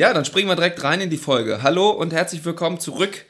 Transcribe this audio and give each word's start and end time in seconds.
Ja, 0.00 0.14
dann 0.14 0.24
springen 0.24 0.48
wir 0.48 0.56
direkt 0.56 0.82
rein 0.82 1.02
in 1.02 1.10
die 1.10 1.18
Folge. 1.18 1.62
Hallo 1.62 1.90
und 1.90 2.14
herzlich 2.14 2.42
willkommen 2.46 2.80
zurück 2.80 3.26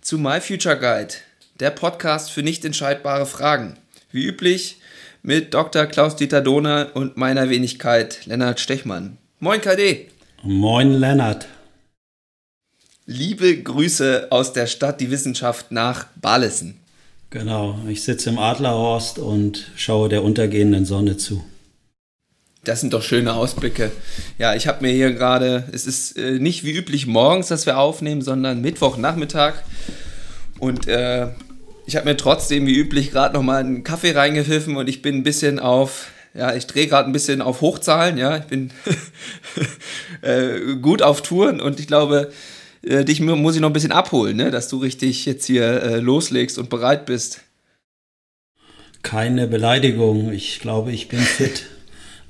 zu 0.00 0.16
My 0.16 0.40
Future 0.40 0.78
Guide, 0.78 1.12
der 1.60 1.68
Podcast 1.68 2.30
für 2.30 2.42
nicht 2.42 2.64
entscheidbare 2.64 3.26
Fragen. 3.26 3.76
Wie 4.10 4.24
üblich 4.24 4.78
mit 5.22 5.52
Dr. 5.52 5.84
Klaus-Dieter 5.84 6.40
Dohner 6.40 6.92
und 6.94 7.18
meiner 7.18 7.50
Wenigkeit 7.50 8.24
Lennart 8.24 8.58
Stechmann. 8.58 9.18
Moin 9.38 9.60
KD. 9.60 10.08
Moin 10.42 10.94
Lennart. 10.94 11.46
Liebe 13.04 13.62
Grüße 13.62 14.28
aus 14.30 14.54
der 14.54 14.66
Stadt 14.66 15.02
Die 15.02 15.10
Wissenschaft 15.10 15.72
nach 15.72 16.06
Balessen. 16.18 16.80
Genau, 17.28 17.78
ich 17.86 18.02
sitze 18.02 18.30
im 18.30 18.38
Adlerhorst 18.38 19.18
und 19.18 19.72
schaue 19.76 20.08
der 20.08 20.24
untergehenden 20.24 20.86
Sonne 20.86 21.18
zu. 21.18 21.44
Das 22.64 22.80
sind 22.80 22.92
doch 22.94 23.02
schöne 23.02 23.34
Ausblicke. 23.34 23.92
Ja, 24.38 24.54
ich 24.54 24.66
habe 24.66 24.82
mir 24.82 24.92
hier 24.92 25.12
gerade, 25.12 25.64
es 25.72 25.86
ist 25.86 26.16
äh, 26.16 26.38
nicht 26.38 26.64
wie 26.64 26.72
üblich 26.72 27.06
morgens, 27.06 27.48
dass 27.48 27.66
wir 27.66 27.78
aufnehmen, 27.78 28.22
sondern 28.22 28.62
Mittwochnachmittag. 28.62 29.54
Und 30.58 30.88
äh, 30.88 31.28
ich 31.86 31.96
habe 31.96 32.08
mir 32.08 32.16
trotzdem 32.16 32.66
wie 32.66 32.74
üblich 32.74 33.10
gerade 33.10 33.34
nochmal 33.34 33.60
einen 33.60 33.84
Kaffee 33.84 34.12
reingepfiffen 34.12 34.76
und 34.76 34.88
ich 34.88 35.02
bin 35.02 35.16
ein 35.16 35.22
bisschen 35.22 35.58
auf, 35.58 36.10
ja, 36.32 36.54
ich 36.54 36.66
drehe 36.66 36.86
gerade 36.86 37.08
ein 37.08 37.12
bisschen 37.12 37.42
auf 37.42 37.60
Hochzahlen, 37.60 38.16
ja, 38.16 38.38
ich 38.38 38.44
bin 38.44 38.70
äh, 40.22 40.76
gut 40.80 41.02
auf 41.02 41.22
Touren 41.22 41.60
und 41.60 41.80
ich 41.80 41.86
glaube, 41.86 42.32
äh, 42.82 43.04
dich 43.04 43.20
muss 43.20 43.54
ich 43.54 43.60
noch 43.60 43.70
ein 43.70 43.74
bisschen 43.74 43.92
abholen, 43.92 44.36
ne? 44.36 44.50
dass 44.50 44.68
du 44.68 44.78
richtig 44.78 45.26
jetzt 45.26 45.46
hier 45.46 45.82
äh, 45.82 46.00
loslegst 46.00 46.58
und 46.58 46.70
bereit 46.70 47.06
bist. 47.06 47.40
Keine 49.02 49.46
Beleidigung. 49.46 50.32
Ich 50.32 50.60
glaube, 50.60 50.90
ich 50.90 51.08
bin 51.08 51.20
fit. 51.20 51.66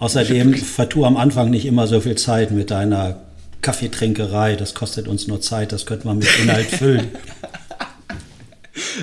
Außerdem 0.04 0.52
vertu 0.52 1.06
am 1.06 1.16
Anfang 1.16 1.48
nicht 1.48 1.64
immer 1.64 1.86
so 1.86 1.98
viel 1.98 2.16
Zeit 2.16 2.50
mit 2.50 2.70
deiner 2.70 3.22
Kaffeetrinkerei. 3.62 4.54
Das 4.54 4.74
kostet 4.74 5.08
uns 5.08 5.28
nur 5.28 5.40
Zeit. 5.40 5.72
Das 5.72 5.86
könnte 5.86 6.06
man 6.06 6.18
mit 6.18 6.28
Inhalt 6.42 6.66
füllen. 6.70 7.08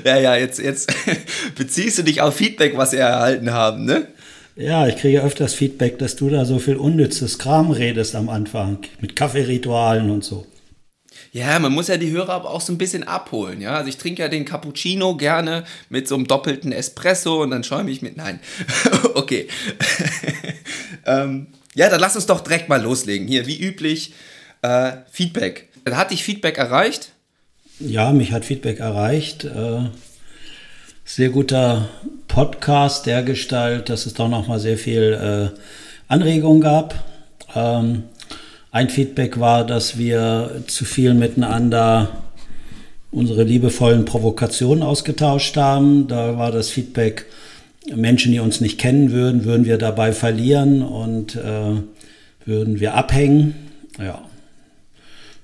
ja, 0.05 0.19
ja, 0.19 0.35
jetzt, 0.35 0.59
jetzt 0.59 0.93
beziehst 1.55 1.97
du 1.97 2.03
dich 2.03 2.21
auf 2.21 2.35
Feedback, 2.35 2.77
was 2.77 2.91
wir 2.91 2.99
erhalten 2.99 3.51
haben, 3.51 3.85
ne? 3.85 4.09
Ja, 4.55 4.85
ich 4.85 4.97
kriege 4.97 5.23
öfters 5.23 5.55
Feedback, 5.55 5.97
dass 5.97 6.17
du 6.17 6.29
da 6.29 6.45
so 6.45 6.59
viel 6.59 6.75
unnützes 6.75 7.39
Kram 7.39 7.71
redest 7.71 8.13
am 8.13 8.29
Anfang. 8.29 8.77
Mit 8.99 9.15
Kaffeeritualen 9.15 10.11
und 10.11 10.23
so. 10.23 10.45
Ja, 11.33 11.57
man 11.59 11.71
muss 11.71 11.87
ja 11.87 11.95
die 11.95 12.11
Hörer 12.11 12.33
aber 12.33 12.49
auch 12.49 12.59
so 12.59 12.73
ein 12.73 12.77
bisschen 12.77 13.03
abholen, 13.03 13.61
ja. 13.61 13.75
Also 13.75 13.87
ich 13.87 13.97
trinke 13.97 14.21
ja 14.21 14.27
den 14.27 14.43
Cappuccino 14.43 15.15
gerne 15.15 15.63
mit 15.89 16.07
so 16.07 16.15
einem 16.15 16.27
doppelten 16.27 16.73
Espresso 16.73 17.41
und 17.41 17.51
dann 17.51 17.63
schäume 17.63 17.89
ich 17.89 18.01
mit. 18.01 18.17
Nein. 18.17 18.41
okay. 19.13 19.47
ähm, 21.05 21.47
ja, 21.73 21.89
dann 21.89 22.01
lass 22.01 22.17
uns 22.17 22.25
doch 22.25 22.41
direkt 22.41 22.67
mal 22.67 22.81
loslegen. 22.81 23.27
Hier, 23.27 23.47
wie 23.47 23.61
üblich, 23.61 24.13
äh, 24.61 24.91
Feedback. 25.09 25.69
Hat 25.89 26.11
dich 26.11 26.23
Feedback 26.23 26.57
erreicht? 26.57 27.13
Ja, 27.79 28.11
mich 28.11 28.33
hat 28.33 28.43
Feedback 28.43 28.79
erreicht. 28.79 29.45
Äh, 29.45 29.89
sehr 31.05 31.29
guter 31.29 31.89
Podcast 32.27 33.05
der 33.05 33.23
Gestalt, 33.23 33.87
dass 33.87 34.05
es 34.05 34.13
doch 34.13 34.27
nochmal 34.27 34.59
sehr 34.59 34.77
viel 34.77 35.51
äh, 35.53 35.57
Anregung 36.09 36.59
gab. 36.59 36.93
Ähm, 37.55 38.03
ein 38.71 38.89
Feedback 38.89 39.39
war, 39.39 39.65
dass 39.65 39.97
wir 39.97 40.63
zu 40.67 40.85
viel 40.85 41.13
miteinander 41.13 42.23
unsere 43.11 43.43
liebevollen 43.43 44.05
Provokationen 44.05 44.83
ausgetauscht 44.83 45.57
haben. 45.57 46.07
Da 46.07 46.37
war 46.37 46.51
das 46.51 46.69
Feedback, 46.69 47.25
Menschen, 47.93 48.31
die 48.31 48.39
uns 48.39 48.61
nicht 48.61 48.79
kennen 48.79 49.11
würden, 49.11 49.43
würden 49.43 49.65
wir 49.65 49.77
dabei 49.77 50.13
verlieren 50.13 50.81
und 50.81 51.35
äh, 51.35 51.81
würden 52.45 52.79
wir 52.79 52.93
abhängen. 52.93 53.55
Ja. 53.99 54.21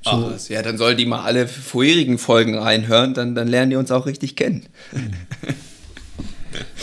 So. 0.01 0.31
Ach, 0.33 0.49
ja, 0.49 0.61
dann 0.61 0.77
soll 0.77 0.95
die 0.95 1.05
mal 1.05 1.23
alle 1.23 1.47
vorherigen 1.47 2.17
Folgen 2.17 2.57
reinhören, 2.57 3.13
dann, 3.13 3.35
dann 3.35 3.47
lernen 3.47 3.71
die 3.71 3.75
uns 3.75 3.91
auch 3.91 4.05
richtig 4.05 4.37
kennen. 4.37 4.65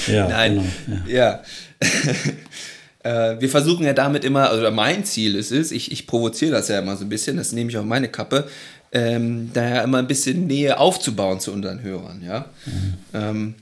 ja, 0.07 0.29
Nein, 0.29 0.71
genau, 0.87 1.01
ja. 1.07 1.41
ja. 1.41 1.43
Äh, 3.05 3.41
wir 3.41 3.51
versuchen 3.51 3.85
ja 3.85 3.93
damit 3.93 4.25
immer, 4.25 4.51
also 4.51 4.71
mein 4.71 5.05
Ziel 5.05 5.37
ist 5.37 5.53
es, 5.53 5.71
ich, 5.71 5.93
ich 5.93 6.07
provoziere 6.07 6.53
das 6.53 6.69
ja 6.69 6.79
immer 6.79 6.97
so 6.97 7.05
ein 7.05 7.11
bisschen, 7.11 7.37
das 7.37 7.53
nehme 7.53 7.71
ich 7.71 7.77
auf 7.77 7.85
meine 7.85 8.09
Kappe, 8.09 8.49
ähm, 8.93 9.51
daher 9.53 9.85
immer 9.85 9.99
ein 9.99 10.07
bisschen 10.07 10.47
Nähe 10.47 10.79
aufzubauen 10.79 11.39
zu 11.39 11.53
unseren 11.53 11.83
Hörern, 11.83 12.23
ja. 12.25 12.47
Mhm. 12.65 12.95
Ähm, 13.13 13.55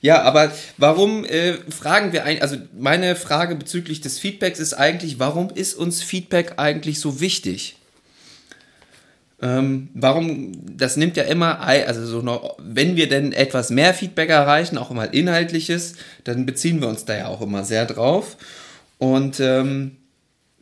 ja, 0.00 0.22
aber 0.22 0.52
warum 0.76 1.24
äh, 1.24 1.54
fragen 1.70 2.12
wir 2.12 2.24
eigentlich, 2.24 2.42
also 2.42 2.56
meine 2.78 3.16
Frage 3.16 3.56
bezüglich 3.56 4.00
des 4.00 4.20
Feedbacks 4.20 4.60
ist 4.60 4.74
eigentlich, 4.74 5.18
warum 5.18 5.50
ist 5.50 5.74
uns 5.74 6.02
Feedback 6.02 6.54
eigentlich 6.58 7.00
so 7.00 7.20
wichtig? 7.20 7.76
Ähm, 9.42 9.88
warum, 9.92 10.52
das 10.76 10.96
nimmt 10.96 11.16
ja 11.16 11.24
immer, 11.24 11.60
also 11.60 12.06
so 12.06 12.22
noch, 12.22 12.56
wenn 12.58 12.96
wir 12.96 13.08
denn 13.08 13.32
etwas 13.32 13.70
mehr 13.70 13.92
Feedback 13.92 14.30
erreichen, 14.30 14.78
auch 14.78 14.90
mal 14.90 15.04
inhaltliches, 15.04 15.94
dann 16.24 16.46
beziehen 16.46 16.80
wir 16.80 16.88
uns 16.88 17.04
da 17.04 17.16
ja 17.16 17.26
auch 17.28 17.42
immer 17.42 17.64
sehr 17.64 17.84
drauf. 17.84 18.36
Und 18.98 19.40
ähm, 19.40 19.96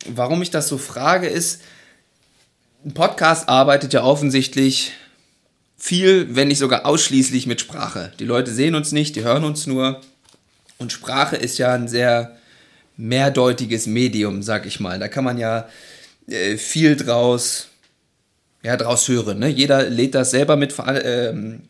warum 0.05 0.41
ich 0.41 0.51
das 0.51 0.67
so 0.67 0.77
frage, 0.77 1.27
ist, 1.27 1.61
ein 2.85 2.93
Podcast 2.93 3.47
arbeitet 3.47 3.93
ja 3.93 4.03
offensichtlich 4.03 4.91
viel, 5.77 6.35
wenn 6.35 6.49
nicht 6.49 6.59
sogar 6.59 6.85
ausschließlich 6.85 7.47
mit 7.47 7.61
Sprache. 7.61 8.11
Die 8.19 8.25
Leute 8.25 8.51
sehen 8.51 8.75
uns 8.75 8.91
nicht, 8.91 9.15
die 9.15 9.23
hören 9.23 9.43
uns 9.43 9.67
nur. 9.67 10.01
Und 10.77 10.91
Sprache 10.91 11.37
ist 11.37 11.57
ja 11.57 11.73
ein 11.73 11.87
sehr 11.87 12.35
mehrdeutiges 12.97 13.87
Medium, 13.87 14.43
sag 14.43 14.65
ich 14.65 14.79
mal. 14.79 14.99
Da 14.99 15.07
kann 15.07 15.23
man 15.23 15.37
ja 15.37 15.67
äh, 16.27 16.57
viel 16.57 16.95
draus 16.95 17.69
ja, 18.65 18.77
draus 18.77 19.07
höre. 19.07 19.35
Ne? 19.35 19.47
Jeder 19.47 19.87
lädt 19.89 20.15
das 20.15 20.31
selber 20.31 20.55
mit, 20.55 20.73
ähm, 21.03 21.61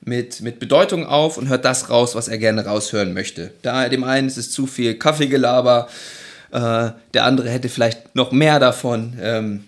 mit, 0.00 0.40
mit 0.42 0.60
Bedeutung 0.60 1.04
auf 1.04 1.38
und 1.38 1.48
hört 1.48 1.64
das 1.64 1.90
raus, 1.90 2.14
was 2.14 2.28
er 2.28 2.38
gerne 2.38 2.64
raushören 2.64 3.12
möchte. 3.12 3.50
Da 3.62 3.88
dem 3.88 4.04
einen 4.04 4.28
ist 4.28 4.36
es 4.36 4.52
zu 4.52 4.68
viel 4.68 4.94
Kaffeegelaber, 4.94 5.88
äh, 6.52 6.90
der 7.14 7.24
andere 7.24 7.50
hätte 7.50 7.68
vielleicht 7.68 8.14
noch 8.14 8.30
mehr 8.30 8.60
davon. 8.60 9.14
Ähm, 9.20 9.64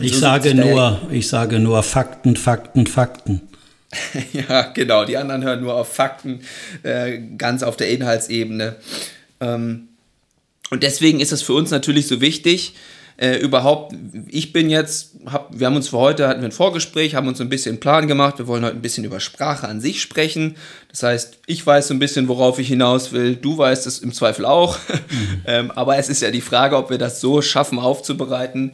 ich 0.00 0.14
so 0.14 0.20
sage 0.20 0.54
nur, 0.54 0.98
ich 1.10 1.28
sage 1.28 1.58
nur 1.58 1.82
Fakten, 1.82 2.36
Fakten, 2.36 2.86
Fakten. 2.86 3.42
ja, 4.32 4.62
genau. 4.62 5.04
Die 5.04 5.18
anderen 5.18 5.44
hören 5.44 5.60
nur 5.60 5.74
auf 5.74 5.92
Fakten, 5.92 6.40
äh, 6.84 7.18
ganz 7.36 7.62
auf 7.62 7.76
der 7.76 7.90
Inhaltsebene. 7.90 8.76
Ähm, 9.40 9.88
und 10.70 10.82
deswegen 10.82 11.20
ist 11.20 11.32
es 11.32 11.42
für 11.42 11.52
uns 11.52 11.70
natürlich 11.70 12.06
so 12.06 12.22
wichtig, 12.22 12.74
äh, 13.18 13.36
überhaupt, 13.38 13.96
ich 14.28 14.52
bin 14.52 14.70
jetzt, 14.70 15.16
hab, 15.26 15.50
wir 15.58 15.66
haben 15.66 15.74
uns 15.74 15.88
für 15.88 15.98
heute, 15.98 16.28
hatten 16.28 16.40
wir 16.40 16.48
ein 16.48 16.52
Vorgespräch, 16.52 17.16
haben 17.16 17.26
uns 17.26 17.40
ein 17.40 17.48
bisschen 17.48 17.72
einen 17.72 17.80
Plan 17.80 18.06
gemacht, 18.06 18.38
wir 18.38 18.46
wollen 18.46 18.64
heute 18.64 18.76
ein 18.76 18.82
bisschen 18.82 19.02
über 19.02 19.18
Sprache 19.18 19.66
an 19.66 19.80
sich 19.80 20.00
sprechen. 20.00 20.54
Das 20.88 21.02
heißt, 21.02 21.40
ich 21.46 21.66
weiß 21.66 21.88
so 21.88 21.94
ein 21.94 21.98
bisschen, 21.98 22.28
worauf 22.28 22.60
ich 22.60 22.68
hinaus 22.68 23.10
will, 23.10 23.34
du 23.34 23.58
weißt 23.58 23.88
es 23.88 23.98
im 23.98 24.12
Zweifel 24.12 24.46
auch. 24.46 24.78
Ähm, 25.46 25.70
aber 25.70 25.96
es 25.96 26.08
ist 26.08 26.20
ja 26.20 26.30
die 26.30 26.42
Frage, 26.42 26.76
ob 26.76 26.90
wir 26.90 26.98
das 26.98 27.20
so 27.20 27.40
schaffen 27.40 27.78
aufzubereiten, 27.78 28.72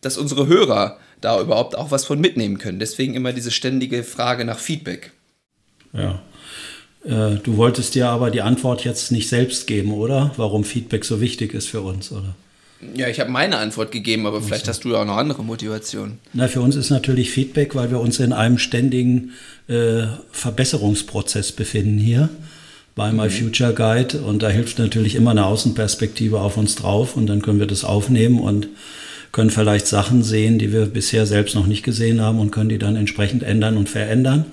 dass 0.00 0.16
unsere 0.16 0.46
Hörer 0.46 0.98
da 1.20 1.38
überhaupt 1.40 1.76
auch 1.76 1.90
was 1.90 2.06
von 2.06 2.18
mitnehmen 2.18 2.56
können. 2.56 2.78
Deswegen 2.78 3.14
immer 3.14 3.32
diese 3.32 3.50
ständige 3.50 4.02
Frage 4.04 4.44
nach 4.44 4.58
Feedback. 4.58 5.12
Ja. 5.92 6.22
Äh, 7.04 7.36
du 7.42 7.56
wolltest 7.56 7.94
dir 7.94 8.08
aber 8.08 8.30
die 8.30 8.40
Antwort 8.40 8.84
jetzt 8.84 9.12
nicht 9.12 9.28
selbst 9.28 9.66
geben, 9.66 9.92
oder? 9.92 10.32
Warum 10.36 10.64
Feedback 10.64 11.04
so 11.04 11.20
wichtig 11.20 11.52
ist 11.52 11.68
für 11.68 11.82
uns, 11.82 12.10
oder? 12.10 12.34
Ja, 12.94 13.08
ich 13.08 13.20
habe 13.20 13.30
meine 13.30 13.56
Antwort 13.58 13.92
gegeben, 13.92 14.26
aber 14.26 14.42
vielleicht 14.42 14.68
hast 14.68 14.84
du 14.84 14.90
ja 14.90 15.00
auch 15.00 15.04
noch 15.06 15.16
andere 15.16 15.42
Motivationen. 15.42 16.18
Na, 16.32 16.48
für 16.48 16.60
uns 16.60 16.76
ist 16.76 16.90
natürlich 16.90 17.30
Feedback, 17.30 17.74
weil 17.74 17.90
wir 17.90 18.00
uns 18.00 18.20
in 18.20 18.32
einem 18.32 18.58
ständigen 18.58 19.32
äh, 19.68 20.04
Verbesserungsprozess 20.32 21.52
befinden 21.52 21.98
hier 21.98 22.28
bei 22.94 23.12
My 23.12 23.24
mhm. 23.24 23.30
Future 23.30 23.72
Guide 23.72 24.18
und 24.18 24.42
da 24.42 24.48
hilft 24.48 24.78
natürlich 24.78 25.14
immer 25.14 25.32
eine 25.32 25.46
Außenperspektive 25.46 26.40
auf 26.40 26.56
uns 26.56 26.74
drauf 26.74 27.16
und 27.16 27.26
dann 27.26 27.42
können 27.42 27.58
wir 27.58 27.66
das 27.66 27.84
aufnehmen 27.84 28.38
und 28.38 28.68
können 29.32 29.50
vielleicht 29.50 29.88
Sachen 29.88 30.22
sehen, 30.22 30.58
die 30.58 30.72
wir 30.72 30.86
bisher 30.86 31.26
selbst 31.26 31.56
noch 31.56 31.66
nicht 31.66 31.82
gesehen 31.82 32.20
haben 32.20 32.38
und 32.38 32.52
können 32.52 32.68
die 32.68 32.78
dann 32.78 32.94
entsprechend 32.94 33.42
ändern 33.42 33.76
und 33.76 33.88
verändern. 33.88 34.44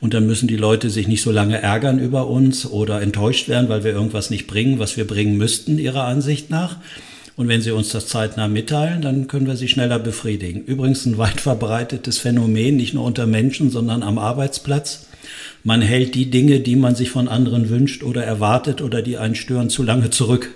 Und 0.00 0.12
dann 0.12 0.26
müssen 0.26 0.46
die 0.46 0.56
Leute 0.56 0.90
sich 0.90 1.08
nicht 1.08 1.22
so 1.22 1.32
lange 1.32 1.62
ärgern 1.62 1.98
über 1.98 2.28
uns 2.28 2.66
oder 2.66 3.00
enttäuscht 3.00 3.48
werden, 3.48 3.70
weil 3.70 3.84
wir 3.84 3.92
irgendwas 3.92 4.28
nicht 4.28 4.46
bringen, 4.46 4.78
was 4.78 4.98
wir 4.98 5.06
bringen 5.06 5.38
müssten, 5.38 5.78
ihrer 5.78 6.04
Ansicht 6.04 6.50
nach, 6.50 6.76
und 7.38 7.46
wenn 7.46 7.62
Sie 7.62 7.70
uns 7.70 7.90
das 7.90 8.08
zeitnah 8.08 8.48
mitteilen, 8.48 9.00
dann 9.00 9.28
können 9.28 9.46
wir 9.46 9.56
Sie 9.56 9.68
schneller 9.68 10.00
befriedigen. 10.00 10.64
Übrigens 10.64 11.06
ein 11.06 11.18
weit 11.18 11.40
verbreitetes 11.40 12.18
Phänomen, 12.18 12.76
nicht 12.76 12.94
nur 12.94 13.04
unter 13.04 13.28
Menschen, 13.28 13.70
sondern 13.70 14.02
am 14.02 14.18
Arbeitsplatz. 14.18 15.06
Man 15.62 15.80
hält 15.80 16.16
die 16.16 16.30
Dinge, 16.30 16.58
die 16.58 16.74
man 16.74 16.96
sich 16.96 17.10
von 17.10 17.28
anderen 17.28 17.70
wünscht 17.70 18.02
oder 18.02 18.24
erwartet 18.24 18.82
oder 18.82 19.02
die 19.02 19.18
einen 19.18 19.36
stören, 19.36 19.70
zu 19.70 19.84
lange 19.84 20.10
zurück. 20.10 20.52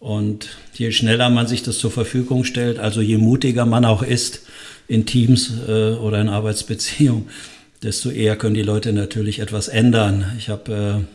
Und 0.00 0.50
je 0.74 0.92
schneller 0.92 1.30
man 1.30 1.46
sich 1.46 1.62
das 1.62 1.78
zur 1.78 1.90
Verfügung 1.90 2.44
stellt, 2.44 2.78
also 2.78 3.00
je 3.00 3.16
mutiger 3.16 3.64
man 3.64 3.86
auch 3.86 4.02
ist 4.02 4.42
in 4.86 5.06
Teams 5.06 5.50
äh, 5.66 5.92
oder 5.92 6.20
in 6.20 6.28
Arbeitsbeziehungen, 6.28 7.24
desto 7.82 8.10
eher 8.10 8.36
können 8.36 8.54
die 8.54 8.60
Leute 8.60 8.92
natürlich 8.92 9.38
etwas 9.38 9.68
ändern. 9.68 10.30
Ich 10.36 10.50
habe 10.50 11.06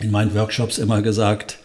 äh, 0.00 0.04
in 0.04 0.12
meinen 0.12 0.32
Workshops 0.32 0.78
immer 0.78 1.02
gesagt, 1.02 1.58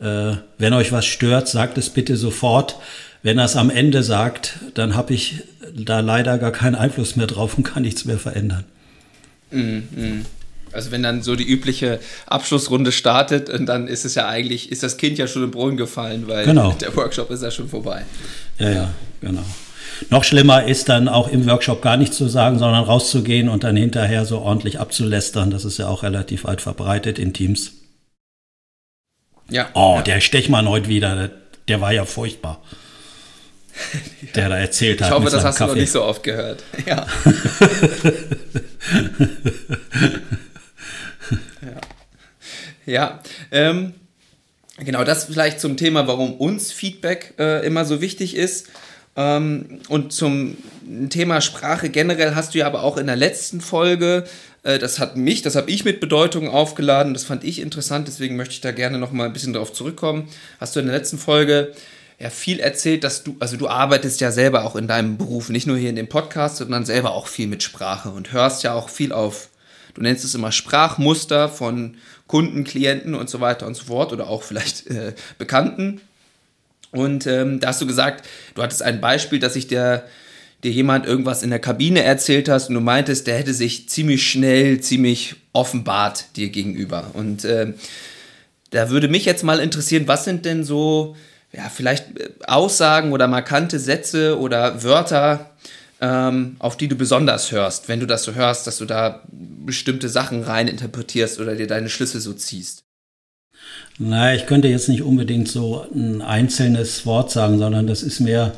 äh, 0.00 0.36
wenn 0.58 0.72
euch 0.72 0.92
was 0.92 1.06
stört, 1.06 1.48
sagt 1.48 1.78
es 1.78 1.90
bitte 1.90 2.16
sofort. 2.16 2.76
wenn 3.22 3.38
er 3.38 3.46
es 3.46 3.56
am 3.56 3.70
Ende 3.70 4.04
sagt, 4.04 4.60
dann 4.74 4.94
habe 4.94 5.12
ich 5.12 5.42
da 5.74 6.00
leider 6.00 6.38
gar 6.38 6.52
keinen 6.52 6.76
Einfluss 6.76 7.16
mehr 7.16 7.26
drauf 7.26 7.56
und 7.56 7.64
kann 7.64 7.82
nichts 7.82 8.04
mehr 8.04 8.18
verändern. 8.18 8.64
Mm, 9.50 9.80
Also 10.72 10.90
wenn 10.90 11.02
dann 11.02 11.22
so 11.22 11.34
die 11.34 11.48
übliche 11.48 11.98
Abschlussrunde 12.26 12.92
startet, 12.92 13.50
und 13.50 13.66
dann 13.66 13.88
ist 13.88 14.04
es 14.04 14.14
ja 14.14 14.28
eigentlich, 14.28 14.70
ist 14.70 14.82
das 14.82 14.96
Kind 14.96 15.18
ja 15.18 15.26
schon 15.26 15.42
im 15.42 15.50
Brunnen 15.50 15.76
gefallen, 15.76 16.28
weil 16.28 16.44
genau. 16.44 16.72
der 16.72 16.94
Workshop 16.94 17.30
ist 17.30 17.42
ja 17.42 17.50
schon 17.50 17.68
vorbei. 17.68 18.04
Ja, 18.58 18.70
ja, 18.70 18.90
genau. 19.20 19.44
Noch 20.10 20.24
schlimmer 20.24 20.64
ist 20.64 20.88
dann 20.88 21.08
auch 21.08 21.28
im 21.28 21.46
Workshop 21.46 21.80
gar 21.82 21.96
nichts 21.96 22.16
zu 22.16 22.28
sagen, 22.28 22.58
sondern 22.58 22.84
rauszugehen 22.84 23.48
und 23.48 23.64
dann 23.64 23.76
hinterher 23.76 24.24
so 24.26 24.40
ordentlich 24.40 24.78
abzulästern. 24.78 25.50
Das 25.50 25.64
ist 25.64 25.78
ja 25.78 25.88
auch 25.88 26.02
relativ 26.02 26.44
weit 26.44 26.60
verbreitet 26.60 27.18
in 27.18 27.32
Teams. 27.32 27.72
Ja. 29.48 29.68
Oh, 29.74 29.94
ja. 29.96 30.02
der 30.02 30.20
Stechmann 30.20 30.68
heute 30.68 30.88
wieder, 30.88 31.30
der, 31.68 31.80
war 31.80 31.92
ja 31.92 32.04
furchtbar. 32.04 32.60
Der 34.34 34.48
da 34.48 34.56
erzählt 34.56 35.02
hat. 35.02 35.08
Ich 35.08 35.14
hoffe, 35.14 35.28
das 35.30 35.44
hast 35.44 35.58
Kaffee. 35.58 35.68
du 35.68 35.74
noch 35.74 35.80
nicht 35.82 35.92
so 35.92 36.02
oft 36.02 36.22
gehört. 36.22 36.62
Ja. 36.86 37.06
ja. 41.60 41.80
Ja. 42.86 43.20
Ähm, 43.50 43.92
genau, 44.78 45.04
das 45.04 45.24
vielleicht 45.24 45.60
zum 45.60 45.76
Thema, 45.76 46.08
warum 46.08 46.34
uns 46.34 46.72
Feedback 46.72 47.34
äh, 47.38 47.66
immer 47.66 47.84
so 47.84 48.00
wichtig 48.00 48.34
ist. 48.34 48.68
Ähm, 49.16 49.80
und 49.88 50.12
zum 50.12 50.56
Thema 51.08 51.40
Sprache 51.40 51.88
generell 51.88 52.34
hast 52.34 52.54
du 52.54 52.58
ja 52.58 52.66
aber 52.66 52.82
auch 52.82 52.96
in 52.96 53.06
der 53.06 53.16
letzten 53.16 53.60
Folge, 53.60 54.24
das 54.66 54.98
hat 54.98 55.16
mich, 55.16 55.42
das 55.42 55.54
habe 55.54 55.70
ich 55.70 55.84
mit 55.84 56.00
Bedeutung 56.00 56.48
aufgeladen, 56.48 57.14
das 57.14 57.24
fand 57.24 57.44
ich 57.44 57.60
interessant, 57.60 58.08
deswegen 58.08 58.36
möchte 58.36 58.54
ich 58.54 58.60
da 58.60 58.72
gerne 58.72 58.98
noch 58.98 59.12
mal 59.12 59.24
ein 59.24 59.32
bisschen 59.32 59.52
darauf 59.52 59.72
zurückkommen. 59.72 60.28
Hast 60.58 60.74
du 60.74 60.80
in 60.80 60.86
der 60.86 60.96
letzten 60.96 61.18
Folge 61.18 61.72
ja 62.18 62.30
viel 62.30 62.58
erzählt, 62.58 63.04
dass 63.04 63.22
du, 63.22 63.36
also 63.38 63.56
du 63.56 63.68
arbeitest 63.68 64.20
ja 64.20 64.32
selber 64.32 64.64
auch 64.64 64.74
in 64.74 64.88
deinem 64.88 65.18
Beruf, 65.18 65.50
nicht 65.50 65.66
nur 65.66 65.76
hier 65.76 65.90
in 65.90 65.96
dem 65.96 66.08
Podcast, 66.08 66.56
sondern 66.56 66.84
selber 66.84 67.12
auch 67.12 67.28
viel 67.28 67.46
mit 67.46 67.62
Sprache 67.62 68.08
und 68.08 68.32
hörst 68.32 68.64
ja 68.64 68.74
auch 68.74 68.88
viel 68.88 69.12
auf, 69.12 69.50
du 69.94 70.02
nennst 70.02 70.24
es 70.24 70.34
immer 70.34 70.50
Sprachmuster 70.50 71.48
von 71.48 71.96
Kunden, 72.26 72.64
Klienten 72.64 73.14
und 73.14 73.30
so 73.30 73.40
weiter 73.40 73.66
und 73.66 73.76
so 73.76 73.84
fort 73.84 74.12
oder 74.12 74.28
auch 74.28 74.42
vielleicht 74.42 74.88
äh, 74.88 75.14
Bekannten. 75.38 76.00
Und 76.90 77.26
ähm, 77.26 77.60
da 77.60 77.68
hast 77.68 77.80
du 77.80 77.86
gesagt, 77.86 78.26
du 78.54 78.62
hattest 78.62 78.82
ein 78.82 79.00
Beispiel, 79.00 79.38
dass 79.38 79.52
sich 79.52 79.68
der 79.68 80.04
dir 80.66 80.72
jemand 80.72 81.06
irgendwas 81.06 81.42
in 81.42 81.50
der 81.50 81.60
Kabine 81.60 82.02
erzählt 82.02 82.48
hast 82.48 82.68
und 82.68 82.74
du 82.74 82.80
meintest, 82.80 83.26
der 83.26 83.38
hätte 83.38 83.54
sich 83.54 83.88
ziemlich 83.88 84.28
schnell, 84.28 84.80
ziemlich 84.80 85.36
offenbart 85.52 86.26
dir 86.36 86.48
gegenüber. 86.48 87.10
Und 87.14 87.44
äh, 87.44 87.72
da 88.70 88.90
würde 88.90 89.08
mich 89.08 89.24
jetzt 89.24 89.44
mal 89.44 89.60
interessieren, 89.60 90.08
was 90.08 90.24
sind 90.24 90.44
denn 90.44 90.64
so, 90.64 91.16
ja, 91.52 91.70
vielleicht 91.72 92.18
äh, 92.18 92.30
Aussagen 92.46 93.12
oder 93.12 93.28
markante 93.28 93.78
Sätze 93.78 94.38
oder 94.38 94.82
Wörter, 94.82 95.52
ähm, 96.00 96.56
auf 96.58 96.76
die 96.76 96.88
du 96.88 96.96
besonders 96.96 97.52
hörst, 97.52 97.88
wenn 97.88 98.00
du 98.00 98.06
das 98.06 98.24
so 98.24 98.34
hörst, 98.34 98.66
dass 98.66 98.78
du 98.78 98.84
da 98.84 99.22
bestimmte 99.30 100.08
Sachen 100.08 100.42
rein 100.42 100.68
interpretierst 100.68 101.40
oder 101.40 101.54
dir 101.54 101.68
deine 101.68 101.88
Schlüsse 101.88 102.20
so 102.20 102.32
ziehst? 102.32 102.82
Na, 103.98 104.34
ich 104.34 104.46
könnte 104.46 104.68
jetzt 104.68 104.88
nicht 104.88 105.02
unbedingt 105.02 105.48
so 105.48 105.86
ein 105.94 106.22
einzelnes 106.22 107.06
Wort 107.06 107.30
sagen, 107.30 107.58
sondern 107.58 107.86
das 107.86 108.02
ist 108.02 108.20
mehr 108.20 108.52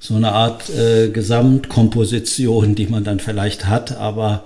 so 0.00 0.16
eine 0.16 0.32
Art 0.32 0.68
äh, 0.70 1.10
Gesamtkomposition, 1.10 2.74
die 2.74 2.86
man 2.86 3.04
dann 3.04 3.20
vielleicht 3.20 3.66
hat, 3.66 3.96
aber 3.96 4.44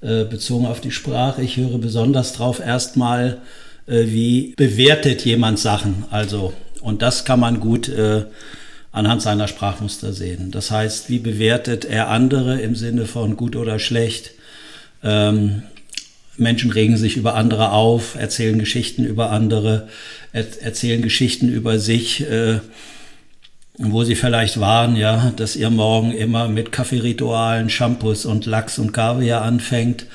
äh, 0.00 0.24
bezogen 0.24 0.66
auf 0.66 0.80
die 0.80 0.92
Sprache, 0.92 1.42
ich 1.42 1.56
höre 1.56 1.78
besonders 1.78 2.32
drauf 2.32 2.60
erstmal, 2.60 3.38
äh, 3.86 4.04
wie 4.06 4.54
bewertet 4.56 5.24
jemand 5.24 5.58
Sachen. 5.58 6.04
Also, 6.10 6.52
und 6.80 7.02
das 7.02 7.24
kann 7.24 7.40
man 7.40 7.58
gut 7.58 7.88
äh, 7.88 8.24
anhand 8.92 9.22
seiner 9.22 9.48
Sprachmuster 9.48 10.12
sehen. 10.12 10.52
Das 10.52 10.70
heißt, 10.70 11.10
wie 11.10 11.18
bewertet 11.18 11.84
er 11.84 12.08
andere 12.08 12.60
im 12.60 12.76
Sinne 12.76 13.06
von 13.06 13.36
gut 13.36 13.56
oder 13.56 13.80
schlecht? 13.80 14.32
Ähm, 15.02 15.62
Menschen 16.36 16.70
regen 16.70 16.96
sich 16.96 17.16
über 17.16 17.34
andere 17.34 17.72
auf, 17.72 18.14
erzählen 18.14 18.58
Geschichten 18.58 19.04
über 19.04 19.30
andere, 19.30 19.88
er 20.32 20.46
erzählen 20.62 21.02
Geschichten 21.02 21.48
über 21.48 21.78
sich, 21.78 22.22
äh, 22.22 22.60
wo 23.78 24.04
sie 24.04 24.14
vielleicht 24.14 24.60
waren, 24.60 24.96
ja, 24.96 25.32
dass 25.36 25.56
ihr 25.56 25.70
Morgen 25.70 26.12
immer 26.12 26.48
mit 26.48 26.72
Kaffeeritualen, 26.72 27.70
Shampoos 27.70 28.26
und 28.26 28.46
Lachs 28.46 28.78
und 28.78 28.92
Kaviar 28.92 29.42
anfängt. 29.42 30.06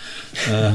Äh, 0.51 0.71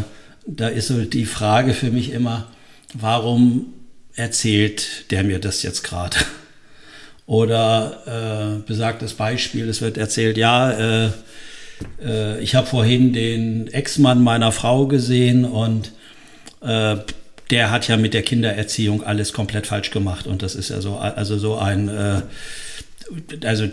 da 0.47 0.69
ist 0.69 0.89
so 0.89 1.03
die 1.03 1.25
Frage 1.25 1.75
für 1.75 1.91
mich 1.91 2.13
immer, 2.13 2.49
warum 2.95 3.73
erzählt 4.15 5.11
der 5.11 5.23
mir 5.23 5.39
das 5.39 5.63
jetzt 5.63 5.83
gerade? 5.83 6.17
Oder 7.27 8.59
äh, 8.59 8.67
besagtes 8.67 9.15
Beispiel, 9.15 9.69
es 9.69 9.81
wird 9.81 9.97
erzählt, 9.97 10.37
ja, 10.37 10.73
äh, 10.73 11.11
äh, 12.05 12.41
ich 12.41 12.57
habe 12.57 12.67
vorhin 12.67 13.13
den 13.13 13.69
Ex-Mann 13.69 14.23
meiner 14.23 14.51
Frau 14.51 14.87
gesehen 14.87 15.45
und 15.45 15.93
äh, 16.63 16.97
der 17.51 17.71
hat 17.71 17.87
ja 17.87 17.97
mit 17.97 18.13
der 18.13 18.23
Kindererziehung 18.23 19.05
alles 19.05 19.33
komplett 19.33 19.67
falsch 19.67 19.91
gemacht 19.91 20.27
und 20.27 20.43
das 20.43 20.55
ist 20.55 20.71
ja 20.71 20.81
so, 20.81 20.97
also 20.97 21.39
so 21.39 21.57
ein, 21.57 21.89
äh, 21.89 22.23
also 23.45 23.67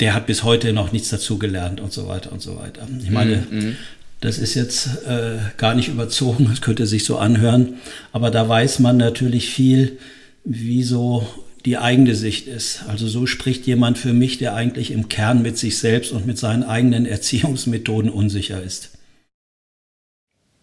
der 0.00 0.14
hat 0.14 0.26
bis 0.26 0.42
heute 0.42 0.72
noch 0.72 0.92
nichts 0.92 1.10
dazugelernt 1.10 1.80
und 1.80 1.92
so 1.92 2.08
weiter 2.08 2.32
und 2.32 2.40
so 2.40 2.56
weiter. 2.56 2.88
Ich 3.02 3.10
meine, 3.10 3.44
mhm. 3.50 3.58
mhm. 3.58 3.76
das 4.20 4.38
ist 4.38 4.54
jetzt 4.54 5.04
äh, 5.06 5.38
gar 5.56 5.74
nicht 5.74 5.88
überzogen, 5.88 6.46
das 6.50 6.60
könnte 6.60 6.86
sich 6.86 7.04
so 7.04 7.18
anhören, 7.18 7.74
aber 8.12 8.30
da 8.30 8.48
weiß 8.48 8.78
man 8.78 8.96
natürlich 8.96 9.50
viel, 9.50 9.98
wie 10.44 10.82
so 10.82 11.26
die 11.66 11.76
eigene 11.76 12.14
Sicht 12.14 12.46
ist. 12.46 12.84
Also 12.88 13.06
so 13.06 13.26
spricht 13.26 13.66
jemand 13.66 13.98
für 13.98 14.14
mich, 14.14 14.38
der 14.38 14.54
eigentlich 14.54 14.90
im 14.90 15.08
Kern 15.08 15.42
mit 15.42 15.58
sich 15.58 15.78
selbst 15.78 16.12
und 16.12 16.26
mit 16.26 16.38
seinen 16.38 16.62
eigenen 16.62 17.04
Erziehungsmethoden 17.04 18.10
unsicher 18.10 18.62
ist. 18.62 18.92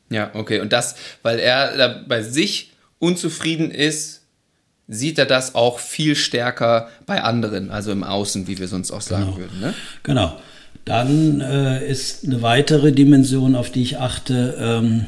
Ja, 0.10 0.32
okay. 0.34 0.62
Und 0.62 0.74
das, 0.74 0.96
weil 1.22 1.38
er 1.40 2.04
bei 2.08 2.24
sich 2.24 2.72
unzufrieden 2.98 3.70
ist, 3.70 4.17
sieht 4.88 5.18
er 5.20 5.26
das 5.26 5.56
auch 5.56 5.80
viel 5.80 6.16
stärker 6.16 6.90
bei 7.06 7.22
anderen, 7.22 7.72
also 7.72 7.92
im 7.92 8.04
Außen, 8.04 8.48
wie 8.48 8.58
wir 8.58 8.68
sonst 8.68 8.92
auch 8.92 9.02
sagen 9.02 9.26
genau. 9.26 9.38
würden. 9.38 9.60
Ne? 9.60 9.74
Genau. 10.04 10.40
Dann 10.86 11.42
äh, 11.42 11.86
ist 11.86 12.26
eine 12.26 12.42
weitere 12.42 12.94
Dimension, 12.94 13.56
auf 13.56 13.70
die 13.70 13.82
ich 13.82 13.98
achte, 14.00 14.58
ähm, 14.60 15.06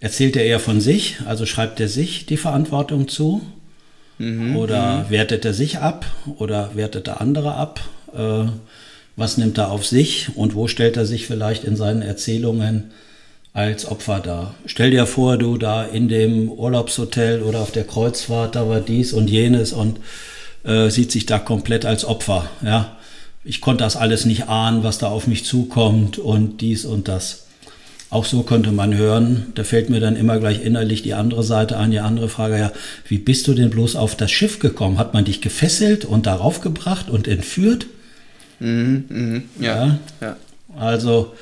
erzählt 0.00 0.36
er 0.36 0.44
eher 0.44 0.58
von 0.58 0.80
sich, 0.80 1.18
also 1.26 1.46
schreibt 1.46 1.78
er 1.78 1.88
sich 1.88 2.26
die 2.26 2.36
Verantwortung 2.36 3.06
zu 3.06 3.42
Mhm, 4.20 4.54
oder 4.54 4.98
mhm. 4.98 5.10
wertet 5.10 5.46
er 5.46 5.54
sich 5.54 5.78
ab 5.78 6.04
oder 6.36 6.76
wertet 6.76 7.08
er 7.08 7.22
andere 7.22 7.54
ab? 7.54 7.80
Äh, 8.14 8.50
was 9.16 9.38
nimmt 9.38 9.58
er 9.58 9.70
auf 9.70 9.86
sich 9.86 10.28
und 10.36 10.54
wo 10.54 10.68
stellt 10.68 10.96
er 10.96 11.06
sich 11.06 11.26
vielleicht 11.26 11.64
in 11.64 11.74
seinen 11.74 12.02
Erzählungen 12.02 12.90
als 13.52 13.86
Opfer 13.86 14.20
dar? 14.20 14.54
Stell 14.66 14.90
dir 14.90 15.06
vor, 15.06 15.36
du 15.36 15.56
da 15.56 15.84
in 15.84 16.08
dem 16.08 16.50
Urlaubshotel 16.50 17.42
oder 17.42 17.60
auf 17.60 17.72
der 17.72 17.84
Kreuzfahrt, 17.84 18.54
da 18.54 18.68
war 18.68 18.80
dies 18.80 19.12
und 19.12 19.28
jenes 19.28 19.72
und 19.72 19.98
äh, 20.64 20.90
sieht 20.90 21.10
sich 21.10 21.26
da 21.26 21.38
komplett 21.38 21.84
als 21.84 22.04
Opfer. 22.04 22.48
Ja, 22.62 22.96
ich 23.44 23.60
konnte 23.60 23.84
das 23.84 23.96
alles 23.96 24.24
nicht 24.24 24.48
ahnen, 24.48 24.84
was 24.84 24.98
da 24.98 25.08
auf 25.08 25.26
mich 25.26 25.44
zukommt 25.44 26.18
und 26.18 26.60
dies 26.60 26.84
und 26.84 27.08
das. 27.08 27.46
Auch 28.10 28.24
so 28.24 28.42
könnte 28.42 28.72
man 28.72 28.96
hören, 28.96 29.52
da 29.54 29.62
fällt 29.62 29.88
mir 29.88 30.00
dann 30.00 30.16
immer 30.16 30.40
gleich 30.40 30.64
innerlich 30.64 31.02
die 31.02 31.14
andere 31.14 31.44
Seite 31.44 31.76
an, 31.76 31.92
die 31.92 32.00
andere 32.00 32.28
Frage, 32.28 32.58
ja, 32.58 32.72
wie 33.06 33.18
bist 33.18 33.46
du 33.46 33.54
denn 33.54 33.70
bloß 33.70 33.94
auf 33.94 34.16
das 34.16 34.32
Schiff 34.32 34.58
gekommen? 34.58 34.98
Hat 34.98 35.14
man 35.14 35.24
dich 35.24 35.40
gefesselt 35.40 36.04
und 36.04 36.26
darauf 36.26 36.60
gebracht 36.60 37.08
und 37.08 37.28
entführt? 37.28 37.86
Mhm, 38.58 39.04
mh, 39.08 39.42
ja, 39.60 39.76
ja. 39.76 39.98
ja. 40.20 40.36
Also 40.76 41.34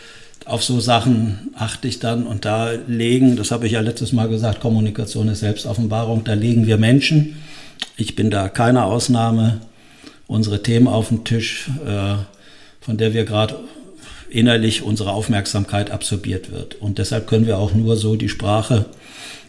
auf 0.45 0.65
so 0.65 0.81
Sachen 0.81 1.51
achte 1.55 1.89
ich 1.89 1.99
dann 1.99 2.27
und 2.27 2.45
da 2.45 2.73
legen, 2.87 3.37
das 3.37 3.51
habe 3.51 3.67
ich 3.67 3.73
ja 3.73 3.81
letztes 3.81 4.13
Mal 4.13 4.29
gesagt, 4.29 4.61
Kommunikation 4.61 5.29
ist 5.29 5.41
Selbstoffenbarung, 5.41 6.25
da 6.25 6.35
legen 6.35 6.67
wir 6.67 6.79
Menschen. 6.79 7.37
Ich 7.97 8.17
bin 8.17 8.31
da 8.31 8.49
keine 8.49 8.85
Ausnahme. 8.85 9.61
Unsere 10.27 10.63
Themen 10.63 10.89
auf 10.89 11.09
dem 11.09 11.25
Tisch, 11.25 11.71
äh, 11.87 12.15
von 12.81 12.97
der 12.97 13.15
wir 13.15 13.25
gerade 13.25 13.57
innerlich 14.31 14.83
unsere 14.83 15.13
Aufmerksamkeit 15.13 15.91
absorbiert 15.91 16.53
wird. 16.53 16.77
Und 16.77 16.99
deshalb 16.99 17.27
können 17.27 17.47
wir 17.47 17.59
auch 17.59 17.75
nur 17.75 17.97
so 17.97 18.17
die 18.17 18.29
Sprache 18.29 18.85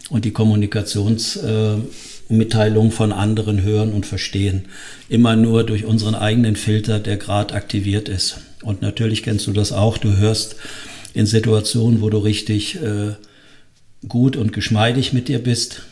und 0.08 0.24
die 0.24 0.32
Kommunikationsmitteilung 0.32 2.88
äh, 2.88 2.90
von 2.90 3.12
anderen 3.12 3.62
hören 3.62 3.92
und 3.92 4.06
verstehen. 4.06 4.64
Immer 5.08 5.36
nur 5.36 5.64
durch 5.64 5.84
unseren 5.84 6.14
eigenen 6.14 6.56
Filter, 6.56 6.98
der 6.98 7.18
gerade 7.18 7.52
aktiviert 7.54 8.08
ist. 8.08 8.40
Und 8.62 8.82
natürlich 8.82 9.22
kennst 9.22 9.46
du 9.46 9.52
das 9.52 9.72
auch. 9.72 9.98
Du 9.98 10.16
hörst 10.16 10.56
in 11.14 11.26
Situationen, 11.26 12.02
wo 12.02 12.10
du 12.10 12.18
richtig 12.18 12.76
äh, 12.76 13.14
gut 14.06 14.36
und 14.36 14.52
geschmeidig 14.52 15.12
mit 15.12 15.28
dir 15.28 15.38
bist, 15.38 15.82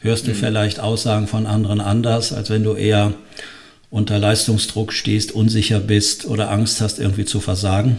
hörst 0.00 0.26
du 0.26 0.30
mhm. 0.32 0.36
vielleicht 0.36 0.80
Aussagen 0.80 1.26
von 1.26 1.46
anderen 1.46 1.80
anders, 1.80 2.32
als 2.32 2.50
wenn 2.50 2.64
du 2.64 2.74
eher 2.74 3.14
unter 3.90 4.18
Leistungsdruck 4.18 4.92
stehst, 4.92 5.32
unsicher 5.32 5.78
bist 5.78 6.24
oder 6.24 6.50
Angst 6.50 6.80
hast, 6.80 6.98
irgendwie 6.98 7.24
zu 7.24 7.40
versagen. 7.40 7.98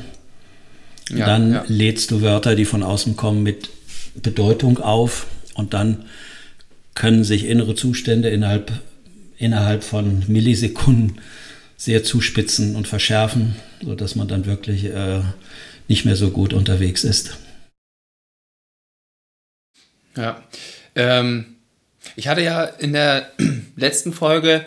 Ja, 1.10 1.26
dann 1.26 1.54
ja. 1.54 1.66
lädst 1.68 2.12
du 2.12 2.22
Wörter, 2.22 2.56
die 2.56 2.66
von 2.66 2.82
außen 2.82 3.16
kommen, 3.16 3.44
mit 3.44 3.70
Bedeutung 4.16 4.80
auf 4.80 5.28
und 5.54 5.74
dann 5.74 6.06
können 6.96 7.24
sich 7.24 7.46
innere 7.46 7.76
Zustände 7.76 8.30
innerhalb, 8.30 8.72
innerhalb 9.38 9.84
von 9.84 10.24
Millisekunden 10.28 11.20
sehr 11.78 12.04
zuspitzen 12.04 12.76
und 12.76 12.88
verschärfen, 12.88 13.56
sodass 13.86 14.16
man 14.16 14.28
dann 14.28 14.46
wirklich 14.46 14.86
äh, 14.86 15.22
nicht 15.88 16.06
mehr 16.06 16.16
so 16.16 16.32
gut 16.32 16.54
unterwegs 16.54 17.04
ist. 17.04 17.38
Ja. 20.16 20.42
Ähm, 20.96 21.56
ich 22.16 22.28
hatte 22.28 22.42
ja 22.42 22.64
in 22.64 22.94
der 22.94 23.32
letzten 23.76 24.14
Folge 24.14 24.66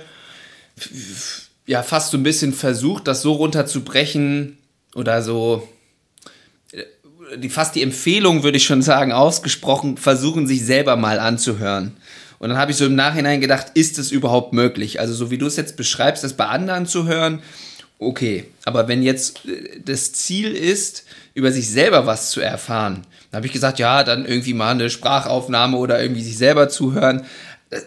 ja 1.66 1.82
fast 1.82 2.10
so 2.10 2.18
ein 2.18 2.22
bisschen 2.22 2.52
versucht, 2.52 3.08
das 3.08 3.22
so 3.22 3.32
runterzubrechen 3.32 4.58
oder 4.94 5.22
so 5.22 5.68
äh, 6.72 6.84
die, 7.38 7.48
fast 7.48 7.74
die 7.74 7.82
Empfehlung, 7.82 8.42
würde 8.42 8.56
ich 8.56 8.64
schon 8.64 8.82
sagen, 8.82 9.12
ausgesprochen, 9.12 9.96
versuchen, 9.96 10.46
sich 10.46 10.64
selber 10.64 10.96
mal 10.96 11.18
anzuhören. 11.18 11.96
Und 12.38 12.50
dann 12.50 12.58
habe 12.58 12.70
ich 12.70 12.76
so 12.76 12.86
im 12.86 12.94
Nachhinein 12.94 13.40
gedacht, 13.40 13.68
ist 13.74 13.98
es 13.98 14.10
überhaupt 14.10 14.52
möglich? 14.52 15.00
Also 15.00 15.14
so 15.14 15.30
wie 15.30 15.38
du 15.38 15.46
es 15.46 15.56
jetzt 15.56 15.76
beschreibst, 15.76 16.22
das 16.22 16.34
bei 16.34 16.46
anderen 16.46 16.86
zu 16.86 17.06
hören, 17.06 17.42
okay. 17.98 18.44
Aber 18.64 18.88
wenn 18.88 19.02
jetzt 19.02 19.46
äh, 19.46 19.80
das 19.84 20.12
Ziel 20.12 20.54
ist, 20.54 21.04
über 21.34 21.52
sich 21.52 21.68
selber 21.70 22.06
was 22.06 22.30
zu 22.30 22.40
erfahren, 22.40 23.02
dann 23.30 23.38
habe 23.38 23.46
ich 23.46 23.52
gesagt, 23.52 23.78
ja, 23.78 24.04
dann 24.04 24.24
irgendwie 24.26 24.54
mal 24.54 24.70
eine 24.70 24.90
Sprachaufnahme 24.90 25.76
oder 25.76 26.00
irgendwie 26.00 26.22
sich 26.22 26.38
selber 26.38 26.68
zuhören. 26.68 27.24
Das 27.70 27.84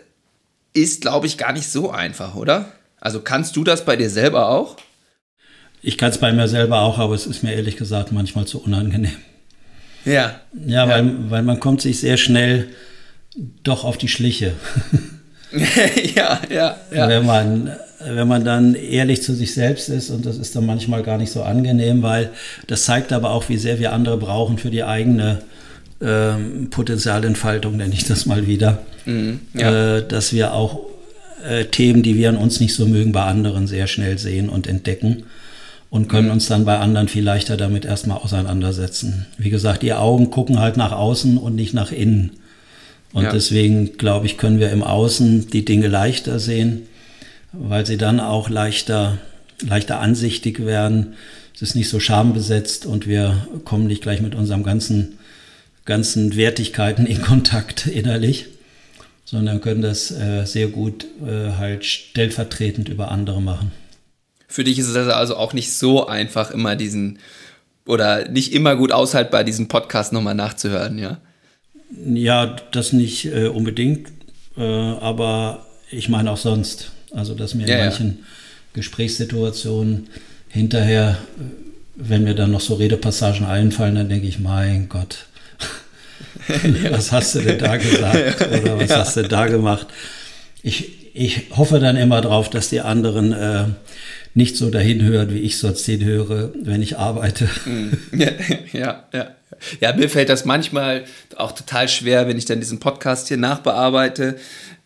ist, 0.73 1.01
glaube 1.01 1.27
ich, 1.27 1.37
gar 1.37 1.53
nicht 1.53 1.69
so 1.69 1.91
einfach, 1.91 2.35
oder? 2.35 2.71
Also 2.99 3.21
kannst 3.21 3.55
du 3.55 3.63
das 3.63 3.85
bei 3.85 3.95
dir 3.95 4.09
selber 4.09 4.49
auch? 4.49 4.77
Ich 5.81 5.97
kann 5.97 6.09
es 6.09 6.17
bei 6.17 6.33
mir 6.33 6.47
selber 6.47 6.81
auch, 6.81 6.99
aber 6.99 7.15
es 7.15 7.25
ist 7.25 7.41
mir 7.41 7.53
ehrlich 7.53 7.77
gesagt 7.77 8.11
manchmal 8.11 8.45
zu 8.45 8.61
unangenehm. 8.61 9.15
Ja. 10.05 10.39
Ja, 10.65 10.87
weil, 10.87 11.05
ja. 11.05 11.13
weil 11.29 11.43
man 11.43 11.59
kommt 11.59 11.81
sich 11.81 11.99
sehr 11.99 12.17
schnell 12.17 12.69
doch 13.63 13.83
auf 13.83 13.97
die 13.97 14.07
Schliche. 14.09 14.53
ja, 16.15 16.39
ja, 16.49 16.77
ja. 16.91 17.07
Wenn 17.07 17.25
man, 17.25 17.75
wenn 18.03 18.27
man 18.27 18.45
dann 18.45 18.75
ehrlich 18.75 19.21
zu 19.21 19.33
sich 19.33 19.53
selbst 19.53 19.89
ist 19.89 20.09
und 20.09 20.25
das 20.25 20.37
ist 20.37 20.55
dann 20.55 20.65
manchmal 20.65 21.03
gar 21.03 21.17
nicht 21.17 21.31
so 21.31 21.43
angenehm, 21.43 22.01
weil 22.01 22.29
das 22.67 22.85
zeigt 22.85 23.11
aber 23.11 23.31
auch, 23.31 23.49
wie 23.49 23.57
sehr 23.57 23.79
wir 23.79 23.93
andere 23.93 24.17
brauchen 24.17 24.57
für 24.57 24.69
die 24.69 24.83
eigene 24.83 25.39
ähm, 26.01 26.69
Potenzialentfaltung, 26.69 27.77
nenne 27.77 27.93
ich 27.93 28.05
das 28.05 28.25
mal 28.25 28.47
wieder. 28.47 28.79
Mhm, 29.05 29.41
ja. 29.53 29.97
äh, 29.97 30.07
dass 30.07 30.31
wir 30.33 30.53
auch 30.53 30.79
äh, 31.47 31.65
Themen, 31.65 32.03
die 32.03 32.15
wir 32.15 32.29
an 32.29 32.37
uns 32.37 32.59
nicht 32.59 32.73
so 32.73 32.85
mögen, 32.85 33.11
bei 33.11 33.23
anderen 33.23 33.67
sehr 33.67 33.87
schnell 33.87 34.17
sehen 34.17 34.49
und 34.49 34.67
entdecken 34.67 35.23
und 35.89 36.07
können 36.07 36.27
mhm. 36.27 36.33
uns 36.33 36.47
dann 36.47 36.65
bei 36.65 36.77
anderen 36.77 37.07
viel 37.07 37.23
leichter 37.23 37.57
damit 37.57 37.85
erstmal 37.85 38.17
auseinandersetzen. 38.17 39.25
Wie 39.37 39.49
gesagt, 39.49 39.81
die 39.83 39.93
Augen 39.93 40.31
gucken 40.31 40.59
halt 40.59 40.77
nach 40.77 40.91
außen 40.91 41.37
und 41.37 41.55
nicht 41.55 41.73
nach 41.73 41.91
innen. 41.91 42.31
Und 43.11 43.23
ja. 43.23 43.31
deswegen, 43.31 43.97
glaube 43.97 44.27
ich, 44.27 44.37
können 44.37 44.59
wir 44.59 44.69
im 44.71 44.83
Außen 44.83 45.47
die 45.49 45.65
Dinge 45.65 45.87
leichter 45.87 46.39
sehen, 46.39 46.83
weil 47.51 47.85
sie 47.85 47.97
dann 47.97 48.19
auch 48.19 48.49
leichter, 48.49 49.17
leichter 49.61 49.99
ansichtig 49.99 50.65
werden. 50.65 51.15
Es 51.53 51.61
ist 51.61 51.75
nicht 51.75 51.89
so 51.89 51.99
schambesetzt 51.99 52.85
und 52.85 53.07
wir 53.07 53.47
kommen 53.65 53.87
nicht 53.87 54.01
gleich 54.01 54.21
mit 54.21 54.35
unserem 54.35 54.63
ganzen, 54.63 55.17
ganzen 55.85 56.35
Wertigkeiten 56.35 57.05
in 57.05 57.21
Kontakt 57.21 57.87
innerlich, 57.87 58.45
sondern 59.25 59.61
können 59.61 59.81
das 59.81 60.11
äh, 60.11 60.45
sehr 60.45 60.67
gut 60.67 61.05
äh, 61.25 61.57
halt 61.57 61.85
stellvertretend 61.85 62.89
über 62.89 63.11
andere 63.11 63.41
machen. 63.41 63.71
Für 64.47 64.63
dich 64.63 64.79
ist 64.79 64.87
es 64.87 64.95
also 64.95 65.35
auch 65.35 65.53
nicht 65.53 65.73
so 65.73 66.07
einfach, 66.07 66.51
immer 66.51 66.75
diesen 66.75 67.19
oder 67.85 68.29
nicht 68.29 68.53
immer 68.53 68.75
gut 68.75 68.91
aushaltbar, 68.91 69.43
diesen 69.43 69.67
Podcast 69.67 70.13
nochmal 70.13 70.35
nachzuhören, 70.35 70.97
ja? 70.99 71.17
Ja, 72.05 72.55
das 72.71 72.93
nicht 72.93 73.25
äh, 73.25 73.47
unbedingt, 73.47 74.09
äh, 74.57 74.61
aber 74.61 75.65
ich 75.89 76.07
meine 76.07 76.31
auch 76.31 76.37
sonst. 76.37 76.91
Also, 77.11 77.33
dass 77.33 77.55
mir 77.55 77.67
ja, 77.67 77.77
in 77.77 77.85
manchen 77.85 78.07
ja. 78.07 78.25
Gesprächssituationen 78.73 80.07
hinterher, 80.47 81.17
wenn 81.95 82.23
mir 82.23 82.35
dann 82.35 82.51
noch 82.51 82.61
so 82.61 82.75
Redepassagen 82.75 83.45
einfallen, 83.45 83.95
dann 83.95 84.09
denke 84.09 84.27
ich, 84.27 84.39
mein 84.39 84.89
Gott, 84.89 85.25
was 86.91 87.11
hast 87.11 87.35
du 87.35 87.41
denn 87.41 87.59
da 87.59 87.77
gesagt 87.77 88.41
oder 88.41 88.79
was 88.79 88.89
hast 88.91 89.17
du 89.17 89.23
da 89.23 89.47
gemacht? 89.47 89.87
Ich, 90.63 91.13
ich 91.13 91.47
hoffe 91.55 91.79
dann 91.79 91.97
immer 91.97 92.21
drauf, 92.21 92.49
dass 92.49 92.69
die 92.69 92.81
anderen 92.81 93.33
äh, 93.33 93.65
nicht 94.33 94.57
so 94.57 94.69
dahin 94.69 95.01
hören, 95.01 95.33
wie 95.33 95.39
ich 95.39 95.57
sonst 95.57 95.85
hinhöre, 95.85 96.53
wenn 96.61 96.81
ich 96.81 96.97
arbeite. 96.97 97.49
Ja, 98.11 98.31
ja, 98.73 99.03
ja. 99.13 99.27
Ja, 99.81 99.93
mir 99.93 100.09
fällt 100.09 100.29
das 100.29 100.45
manchmal 100.45 101.03
auch 101.35 101.51
total 101.51 101.89
schwer, 101.89 102.27
wenn 102.27 102.37
ich 102.37 102.45
dann 102.45 102.59
diesen 102.59 102.79
Podcast 102.79 103.27
hier 103.27 103.37
nachbearbeite 103.37 104.37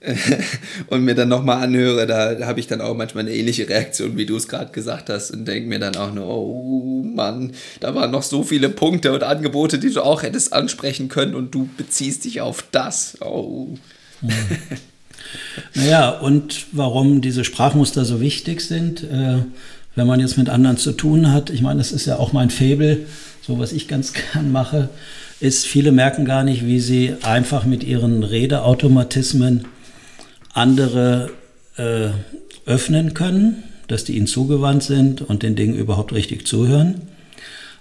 und 0.88 1.04
mir 1.04 1.16
dann 1.16 1.30
nochmal 1.30 1.64
anhöre. 1.64 2.06
Da, 2.08 2.46
habe 2.46 2.60
ich 2.60 2.68
dann 2.68 2.82
auch 2.82 2.96
manchmal 2.96 3.24
eine 3.24 3.34
ähnliche 3.34 3.68
Reaktion, 3.68 4.18
wie 4.18 4.26
du 4.26 4.36
es 4.36 4.48
gerade 4.48 4.72
gesagt 4.72 5.10
hast 5.10 5.32
und 5.32 5.48
denke 5.48 5.70
mir 5.70 5.80
dann 5.80 5.96
auch 5.96 6.14
nur, 6.14 6.28
oh 6.28 7.04
Mann, 7.04 7.54
da 7.80 7.96
waren 7.96 8.12
noch 8.12 8.24
so 8.24 8.44
viele 8.44 8.70
Punkte 8.70 9.14
und 9.14 9.24
Angebote, 9.24 9.80
die 9.80 9.92
du 9.92 10.02
auch 10.02 10.24
hättest 10.24 10.54
ansprechen 10.54 11.10
können 11.10 11.36
und 11.36 11.56
du 11.56 11.70
beziehst 11.78 12.26
dich 12.26 12.42
auf 12.42 12.66
das. 12.72 13.18
Oh. 13.22 13.70
Ja. 14.22 14.30
Naja, 15.74 16.10
und 16.10 16.68
warum 16.72 17.22
diese 17.22 17.44
Sprachmuster 17.44 18.06
so 18.06 18.22
wichtig 18.22 18.62
sind, 18.62 19.04
äh, 19.04 19.38
wenn 19.96 20.08
man 20.08 20.20
jetzt 20.20 20.38
mit 20.38 20.50
anderen 20.50 20.78
zu 20.78 20.92
tun 20.92 21.32
hat, 21.32 21.50
ich 21.50 21.62
meine, 21.62 21.80
das 21.80 21.92
ist 21.92 22.06
ja 22.06 22.18
auch 22.18 22.34
mein 22.34 22.50
Faible, 22.50 23.06
so 23.42 23.60
was 23.60 23.72
ich 23.72 23.88
ganz 23.88 24.14
gern 24.34 24.52
mache, 24.52 24.90
ist, 25.40 25.66
viele 25.66 25.92
merken 25.92 26.26
gar 26.26 26.44
nicht, 26.44 26.66
wie 26.66 26.80
sie 26.80 27.16
einfach 27.22 27.66
mit 27.66 27.84
ihren 27.84 28.24
Redeautomatismen 28.24 29.66
andere 30.54 31.32
äh, 31.78 32.10
öffnen 32.66 33.14
können, 33.14 33.64
dass 33.88 34.04
die 34.04 34.16
ihnen 34.16 34.28
zugewandt 34.28 34.84
sind 34.84 35.22
und 35.22 35.44
den 35.44 35.56
Dingen 35.56 35.76
überhaupt 35.76 36.14
richtig 36.14 36.48
zuhören. 36.48 37.02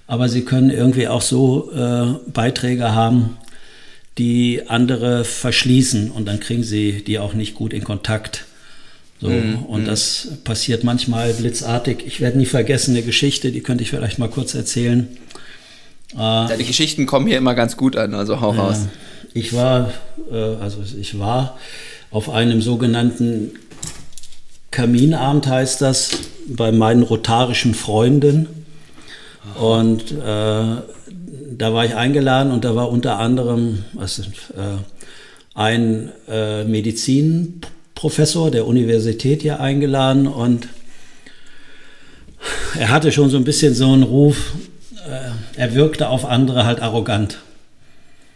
Aber 0.06 0.28
sie 0.28 0.42
können 0.42 0.70
irgendwie 0.70 1.08
auch 1.08 1.22
so 1.22 1.70
äh, 1.72 2.30
Beiträge 2.30 2.94
haben, 2.94 3.36
die 4.18 4.62
andere 4.68 5.24
verschließen 5.24 6.10
und 6.10 6.26
dann 6.26 6.40
kriegen 6.40 6.64
sie 6.64 7.02
die 7.04 7.18
auch 7.18 7.34
nicht 7.34 7.54
gut 7.54 7.72
in 7.72 7.84
Kontakt. 7.84 8.44
So, 9.20 9.28
mm, 9.28 9.64
und 9.66 9.84
mm. 9.84 9.86
das 9.86 10.28
passiert 10.44 10.84
manchmal 10.84 11.32
blitzartig. 11.32 12.02
Ich 12.04 12.20
werde 12.20 12.36
nie 12.36 12.44
vergessen, 12.44 12.94
eine 12.94 13.04
Geschichte, 13.04 13.52
die 13.52 13.60
könnte 13.60 13.84
ich 13.84 13.90
vielleicht 13.90 14.18
mal 14.18 14.28
kurz 14.28 14.54
erzählen. 14.54 15.08
Ja, 16.14 16.48
die 16.58 16.64
Geschichten 16.64 17.06
kommen 17.06 17.26
hier 17.26 17.38
immer 17.38 17.54
ganz 17.54 17.76
gut 17.76 17.96
an, 17.96 18.14
also 18.14 18.40
hau 18.40 18.50
raus. 18.50 18.80
Ich 19.32 19.54
war, 19.54 19.92
äh, 20.30 20.36
also 20.36 20.80
ich 21.00 21.18
war 21.18 21.58
auf 22.12 22.30
einem 22.30 22.62
sogenannten 22.62 23.52
Kaminabend, 24.70 25.46
heißt 25.46 25.80
das, 25.80 26.10
bei 26.46 26.72
meinen 26.72 27.02
rotarischen 27.02 27.74
Freunden. 27.74 28.48
Und 29.58 30.12
äh, 30.12 30.14
da 30.14 31.74
war 31.74 31.84
ich 31.84 31.94
eingeladen 31.94 32.52
und 32.52 32.64
da 32.64 32.74
war 32.74 32.90
unter 32.90 33.18
anderem 33.18 33.84
also, 33.98 34.22
äh, 34.22 34.78
ein 35.54 36.10
äh, 36.28 36.64
Medizinprofessor 36.64 38.50
der 38.50 38.66
Universität 38.66 39.42
hier 39.42 39.60
eingeladen 39.60 40.26
und 40.26 40.68
er 42.78 42.88
hatte 42.88 43.12
schon 43.12 43.30
so 43.30 43.36
ein 43.36 43.44
bisschen 43.44 43.74
so 43.74 43.92
einen 43.92 44.02
Ruf, 44.02 44.52
äh, 45.06 45.30
er 45.60 45.74
wirkte 45.74 46.08
auf 46.08 46.24
andere 46.24 46.64
halt 46.64 46.80
arrogant. 46.80 47.38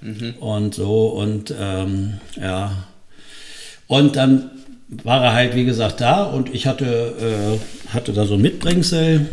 Mhm. 0.02 0.34
Und 0.40 0.74
so 0.74 1.06
und 1.06 1.54
ähm, 1.58 2.14
ja. 2.38 2.86
Und 3.86 4.16
dann 4.16 4.50
war 4.88 5.22
er 5.24 5.32
halt, 5.32 5.54
wie 5.54 5.64
gesagt, 5.64 6.00
da 6.00 6.22
und 6.24 6.54
ich 6.54 6.66
hatte, 6.66 7.58
äh, 7.58 7.92
hatte 7.92 8.12
da 8.12 8.26
so 8.26 8.34
ein 8.34 8.42
Mitbringsel 8.42 9.26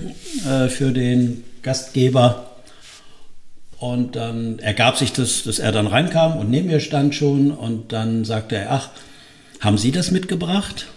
äh, 0.48 0.67
für 0.67 0.91
den 0.91 1.43
Gastgeber. 1.62 2.50
Und 3.79 4.15
dann 4.15 4.60
ergab 4.60 4.98
sich 4.98 5.12
das, 5.12 5.43
dass 5.43 5.60
er 5.60 5.72
dann 5.72 5.88
reinkam 5.88 6.38
und 6.38 6.50
neben 6.50 6.67
mir 6.67 6.79
stand 6.79 7.15
schon 7.15 7.51
und 7.51 7.91
dann 7.91 8.24
sagte 8.24 8.55
er, 8.55 8.72
ach, 8.72 8.89
haben 9.60 9.77
Sie 9.77 9.91
das 9.91 10.12
mitgebracht? 10.12 10.88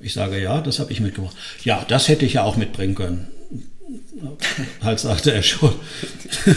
Ich 0.00 0.14
sage, 0.14 0.40
ja, 0.42 0.60
das 0.62 0.78
habe 0.78 0.90
ich 0.90 1.00
mitgebracht. 1.00 1.36
Ja, 1.64 1.84
das 1.86 2.08
hätte 2.08 2.24
ich 2.24 2.34
ja 2.34 2.44
auch 2.44 2.56
mitbringen 2.56 2.94
können. 2.94 3.28
halt 4.82 5.00
sagte 5.00 5.32
er 5.32 5.42
schon. 5.42 5.74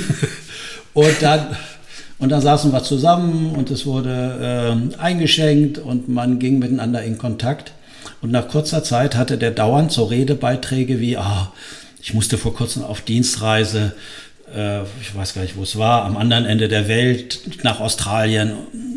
und 0.93 1.21
dann, 1.21 1.57
und 2.23 2.29
dann 2.29 2.41
saßen 2.41 2.71
wir 2.71 2.83
zusammen 2.83 3.53
und 3.55 3.69
es 3.69 3.85
wurde 3.85 4.79
äh, 4.95 4.97
eingeschenkt 4.97 5.77
und 5.77 6.07
man 6.07 6.39
ging 6.39 6.57
miteinander 6.57 7.03
in 7.03 7.17
Kontakt. 7.17 7.73
Und 8.21 8.31
nach 8.31 8.47
kurzer 8.47 8.83
Zeit 8.83 9.15
hatte 9.15 9.37
der 9.37 9.51
dauernd 9.51 9.91
so 9.91 10.05
Redebeiträge 10.05 10.99
wie, 10.99 11.17
ah, 11.17 11.51
ich 12.01 12.13
musste 12.13 12.37
vor 12.37 12.53
kurzem 12.53 12.83
auf 12.83 13.01
Dienstreise 13.01 13.93
äh, 14.55 14.83
ich 15.01 15.13
weiß 15.13 15.33
gar 15.33 15.41
nicht, 15.41 15.57
wo 15.57 15.63
es 15.63 15.77
war, 15.77 16.05
am 16.05 16.17
anderen 16.17 16.45
Ende 16.45 16.67
der 16.67 16.87
Welt 16.87 17.63
nach 17.63 17.79
Australien. 17.79 18.53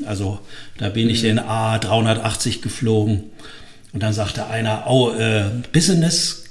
Also 0.06 0.38
da 0.78 0.88
bin 0.88 1.08
ich 1.08 1.24
in 1.24 1.40
A380 1.40 2.62
geflogen. 2.62 3.24
Und 3.92 4.02
dann 4.02 4.12
sagte 4.12 4.46
einer, 4.46 4.84
oh, 4.88 5.10
äh, 5.10 5.44
Business 5.72 6.44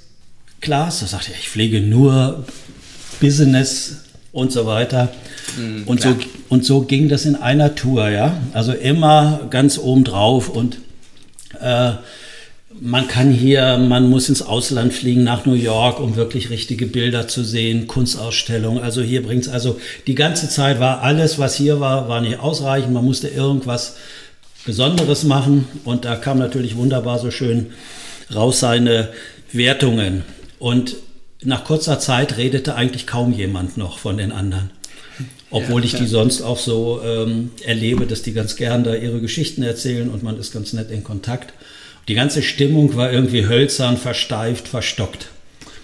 Class. 0.62 1.00
Da 1.01 1.08
sagte 1.08 1.32
er, 1.32 1.39
ich 1.39 1.50
fliege 1.50 1.79
nur 1.79 2.46
Business 3.20 4.05
und 4.36 4.51
so 4.51 4.65
weiter. 4.65 5.10
Mhm, 5.58 5.84
und, 5.86 6.01
so, 6.01 6.15
und 6.50 6.65
so 6.65 6.82
ging 6.82 7.08
das 7.08 7.25
in 7.25 7.36
einer 7.36 7.74
Tour, 7.74 8.10
ja. 8.10 8.38
Also 8.54 8.74
immer 8.74 9.48
ganz 9.50 9.77
oben 9.77 10.04
drauf 10.04 10.50
und 10.50 10.77
äh, 11.60 11.94
man 12.82 13.08
kann 13.08 13.32
hier, 13.32 13.77
man 13.77 14.10
muss 14.10 14.27
ins 14.27 14.42
Ausland 14.42 14.92
fliegen, 14.92 15.24
nach 15.24 15.46
New 15.46 15.54
York, 15.54 16.01
um 16.01 16.18
wirklich 16.18 16.50
richtige 16.50 16.86
Bilder 16.86 17.30
zu 17.30 17.46
sehen, 17.46 17.88
Kunstausstellungen. 17.88 18.84
Also 18.84 19.01
hier 19.01 19.24
bringt 19.24 19.44
es, 19.44 19.50
also 19.50 19.80
die 20.06 20.15
ganze 20.15 20.50
Zeit 20.50 20.82
war 20.82 21.01
alles, 21.01 21.39
was 21.39 21.56
hier 21.56 21.80
war, 21.80 22.10
war 22.10 22.20
nicht 22.20 22.39
ausreichend. 22.39 22.94
Man 22.94 23.06
musste 23.06 23.30
irgendwas 23.30 23.96
Besonderes 24.65 25.24
machen 25.24 25.65
und 25.86 26.04
da 26.04 26.18
kam 26.18 26.38
natürlich 26.38 26.75
wunderbar 26.75 27.20
so 27.20 27.32
schön 27.32 27.68
raus 28.34 28.60
seine 28.60 29.08
Wertungen. 29.54 30.24
Und 30.60 30.98
nach 31.46 31.64
kurzer 31.64 32.00
Zeit 32.00 32.38
redete 32.38 32.75
eigentlich 32.75 33.08
kaum 33.08 33.34
jemand 33.34 33.78
noch 33.78 34.00
von 34.00 34.18
den 34.18 34.32
anderen. 34.32 34.72
Obwohl 35.52 35.82
ja, 35.82 35.86
ich 35.86 35.96
die 35.96 36.08
sonst 36.08 36.42
auch 36.42 36.58
so 36.58 37.02
ähm, 37.06 37.52
erlebe, 37.64 38.06
dass 38.06 38.24
die 38.24 38.34
ganz 38.34 38.56
gern 38.56 38.84
da 38.84 38.96
ihre 38.96 39.22
Geschichten 39.22 39.64
erzählen 39.64 40.10
und 40.10 40.24
man 40.24 40.38
ist 40.38 40.52
ganz 40.52 40.74
nett 40.74 40.92
in 40.92 41.04
Kontakt. 41.04 41.54
Die 42.08 42.14
ganze 42.14 42.42
Stimmung 42.42 42.96
war 42.96 43.12
irgendwie 43.12 43.48
hölzern, 43.48 43.98
versteift, 43.98 44.68
verstockt. 44.68 45.30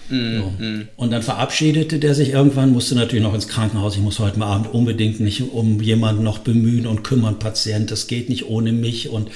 Mm, 0.09 0.37
so. 0.37 0.63
mm. 0.63 0.87
Und 0.97 1.11
dann 1.11 1.21
verabschiedete 1.21 1.99
der 1.99 2.13
sich 2.15 2.29
irgendwann, 2.29 2.73
musste 2.73 2.95
natürlich 2.95 3.23
noch 3.23 3.33
ins 3.33 3.47
Krankenhaus. 3.47 3.95
Ich 3.95 4.01
muss 4.01 4.19
heute 4.19 4.41
Abend 4.41 4.73
unbedingt 4.73 5.19
nicht 5.19 5.41
um 5.53 5.81
jemanden 5.81 6.23
noch 6.23 6.39
bemühen 6.39 6.85
und 6.85 7.03
kümmern, 7.03 7.39
Patient. 7.39 7.89
Das 7.91 8.07
geht 8.07 8.29
nicht 8.29 8.47
ohne 8.47 8.71
mich 8.71 9.09
und 9.09 9.29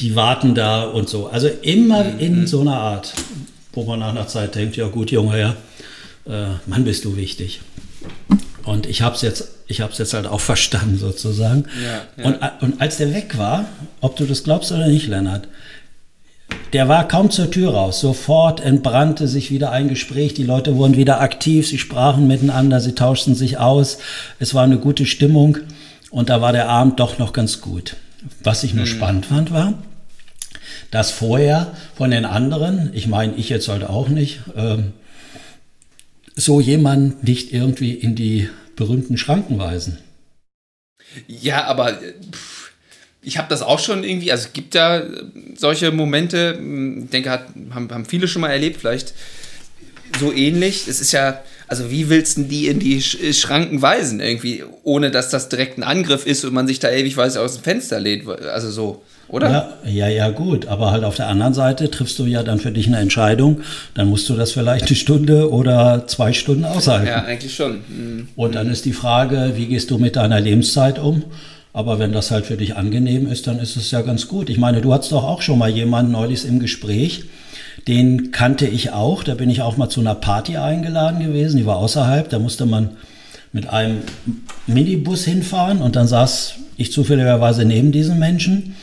die 0.00 0.14
warten 0.14 0.54
da 0.54 0.84
und 0.84 1.08
so. 1.08 1.26
Also 1.26 1.48
immer 1.62 2.04
mm, 2.04 2.18
in 2.20 2.42
mm. 2.42 2.46
so 2.46 2.60
einer 2.60 2.78
Art, 2.78 3.14
wo 3.74 3.84
man 3.84 4.00
nach 4.00 4.10
einer 4.10 4.26
Zeit 4.26 4.54
denkt, 4.54 4.76
ja 4.76 4.86
gut, 4.88 5.10
Junge, 5.10 5.38
ja, 5.38 5.56
äh, 6.26 6.54
Mann, 6.66 6.84
bist 6.84 7.04
du 7.04 7.16
wichtig. 7.16 7.60
Und 8.64 8.86
ich 8.86 9.02
habe 9.02 9.14
es 9.14 9.22
jetzt, 9.22 9.48
ich 9.66 9.80
habe 9.80 9.92
jetzt 9.96 10.14
halt 10.14 10.26
auch 10.26 10.40
verstanden 10.52 10.98
sozusagen. 10.98 11.66
Ja, 11.82 12.22
ja. 12.22 12.30
Und, 12.30 12.38
und 12.62 12.80
als 12.80 12.96
der 12.96 13.12
weg 13.14 13.36
war, 13.36 13.66
ob 14.00 14.16
du 14.16 14.24
das 14.24 14.44
glaubst 14.44 14.72
oder 14.72 14.88
nicht, 14.88 15.06
Lennart, 15.06 15.48
der 16.72 16.88
war 16.88 17.06
kaum 17.06 17.30
zur 17.30 17.50
Tür 17.50 17.72
raus. 17.72 18.00
Sofort 18.00 18.60
entbrannte 18.60 19.28
sich 19.28 19.50
wieder 19.50 19.70
ein 19.70 19.88
Gespräch. 19.88 20.34
Die 20.34 20.42
Leute 20.42 20.76
wurden 20.76 20.96
wieder 20.96 21.20
aktiv. 21.20 21.68
Sie 21.68 21.78
sprachen 21.78 22.26
miteinander. 22.26 22.80
Sie 22.80 22.94
tauschten 22.94 23.34
sich 23.34 23.58
aus. 23.58 23.98
Es 24.40 24.54
war 24.54 24.64
eine 24.64 24.78
gute 24.78 25.06
Stimmung. 25.06 25.58
Und 26.10 26.30
da 26.30 26.40
war 26.40 26.52
der 26.52 26.68
Abend 26.68 26.98
doch 27.00 27.18
noch 27.18 27.32
ganz 27.32 27.60
gut. 27.60 27.96
Was 28.42 28.64
ich 28.64 28.74
nur 28.74 28.86
mhm. 28.86 28.88
spannend 28.88 29.26
fand, 29.26 29.52
war, 29.52 29.74
dass 30.90 31.10
vorher 31.10 31.76
von 31.94 32.10
den 32.10 32.24
anderen, 32.24 32.90
ich 32.94 33.06
meine, 33.06 33.34
ich 33.36 33.48
jetzt 33.48 33.68
halt 33.68 33.84
auch 33.84 34.08
nicht, 34.08 34.40
ähm, 34.56 34.92
so 36.36 36.60
jemand 36.60 37.22
nicht 37.24 37.52
irgendwie 37.52 37.92
in 37.92 38.14
die 38.14 38.48
berühmten 38.76 39.16
Schranken 39.16 39.58
weisen. 39.58 39.98
Ja, 41.28 41.64
aber 41.64 41.92
pff 42.32 42.64
ich 43.24 43.38
habe 43.38 43.48
das 43.48 43.62
auch 43.62 43.78
schon 43.78 44.04
irgendwie, 44.04 44.30
also 44.30 44.46
es 44.46 44.52
gibt 44.52 44.74
ja 44.74 45.02
solche 45.56 45.90
Momente, 45.90 46.58
ich 47.02 47.10
denke, 47.10 47.30
hat, 47.30 47.46
haben, 47.70 47.90
haben 47.90 48.04
viele 48.04 48.28
schon 48.28 48.42
mal 48.42 48.50
erlebt, 48.50 48.80
vielleicht 48.80 49.14
so 50.20 50.32
ähnlich. 50.32 50.86
Es 50.86 51.00
ist 51.00 51.12
ja, 51.12 51.42
also 51.66 51.90
wie 51.90 52.10
willst 52.10 52.36
du 52.36 52.42
die 52.42 52.68
in 52.68 52.78
die 52.78 53.02
Schranken 53.02 53.80
weisen 53.80 54.20
irgendwie, 54.20 54.62
ohne 54.82 55.10
dass 55.10 55.30
das 55.30 55.48
direkt 55.48 55.78
ein 55.78 55.82
Angriff 55.82 56.26
ist 56.26 56.44
und 56.44 56.52
man 56.52 56.66
sich 56.66 56.78
da 56.78 56.90
ewig 56.90 57.16
weiß 57.16 57.38
aus 57.38 57.54
dem 57.54 57.64
Fenster 57.64 57.98
lehnt, 57.98 58.28
also 58.28 58.70
so, 58.70 59.02
oder? 59.28 59.50
Ja, 59.84 59.90
ja, 59.90 60.08
ja, 60.08 60.30
gut, 60.30 60.66
aber 60.66 60.90
halt 60.90 61.04
auf 61.04 61.16
der 61.16 61.28
anderen 61.28 61.54
Seite 61.54 61.90
triffst 61.90 62.18
du 62.18 62.26
ja 62.26 62.42
dann 62.42 62.58
für 62.58 62.70
dich 62.70 62.86
eine 62.86 62.98
Entscheidung, 62.98 63.60
dann 63.94 64.08
musst 64.08 64.28
du 64.28 64.34
das 64.34 64.52
vielleicht 64.52 64.86
eine 64.86 64.96
Stunde 64.96 65.50
oder 65.50 66.06
zwei 66.06 66.32
Stunden 66.32 66.64
aushalten. 66.64 67.06
Ja, 67.06 67.24
eigentlich 67.24 67.54
schon. 67.54 67.80
Mhm. 67.88 68.28
Und 68.36 68.54
dann 68.54 68.70
ist 68.70 68.84
die 68.84 68.92
Frage, 68.92 69.52
wie 69.56 69.66
gehst 69.66 69.90
du 69.90 69.98
mit 69.98 70.16
deiner 70.16 70.40
Lebenszeit 70.40 70.98
um? 70.98 71.24
Aber 71.72 71.98
wenn 71.98 72.12
das 72.12 72.30
halt 72.30 72.46
für 72.46 72.56
dich 72.56 72.76
angenehm 72.76 73.26
ist, 73.26 73.48
dann 73.48 73.58
ist 73.58 73.76
es 73.76 73.90
ja 73.90 74.02
ganz 74.02 74.28
gut. 74.28 74.48
Ich 74.48 74.58
meine, 74.58 74.80
du 74.80 74.94
hattest 74.94 75.10
doch 75.10 75.24
auch 75.24 75.42
schon 75.42 75.58
mal 75.58 75.70
jemanden 75.70 76.12
neulich 76.12 76.46
im 76.46 76.60
Gespräch, 76.60 77.24
den 77.88 78.30
kannte 78.30 78.66
ich 78.66 78.92
auch. 78.92 79.24
Da 79.24 79.34
bin 79.34 79.50
ich 79.50 79.60
auch 79.60 79.76
mal 79.76 79.88
zu 79.88 80.00
einer 80.00 80.14
Party 80.14 80.56
eingeladen 80.56 81.20
gewesen. 81.20 81.56
Die 81.56 81.66
war 81.66 81.76
außerhalb. 81.78 82.28
Da 82.28 82.38
musste 82.38 82.64
man 82.64 82.90
mit 83.52 83.68
einem 83.68 84.02
Minibus 84.66 85.24
hinfahren 85.24 85.80
und 85.80 85.96
dann 85.96 86.06
saß 86.06 86.54
ich 86.76 86.92
zufälligerweise 86.92 87.64
neben 87.64 87.92
diesem 87.92 88.18
Menschen. 88.18 88.74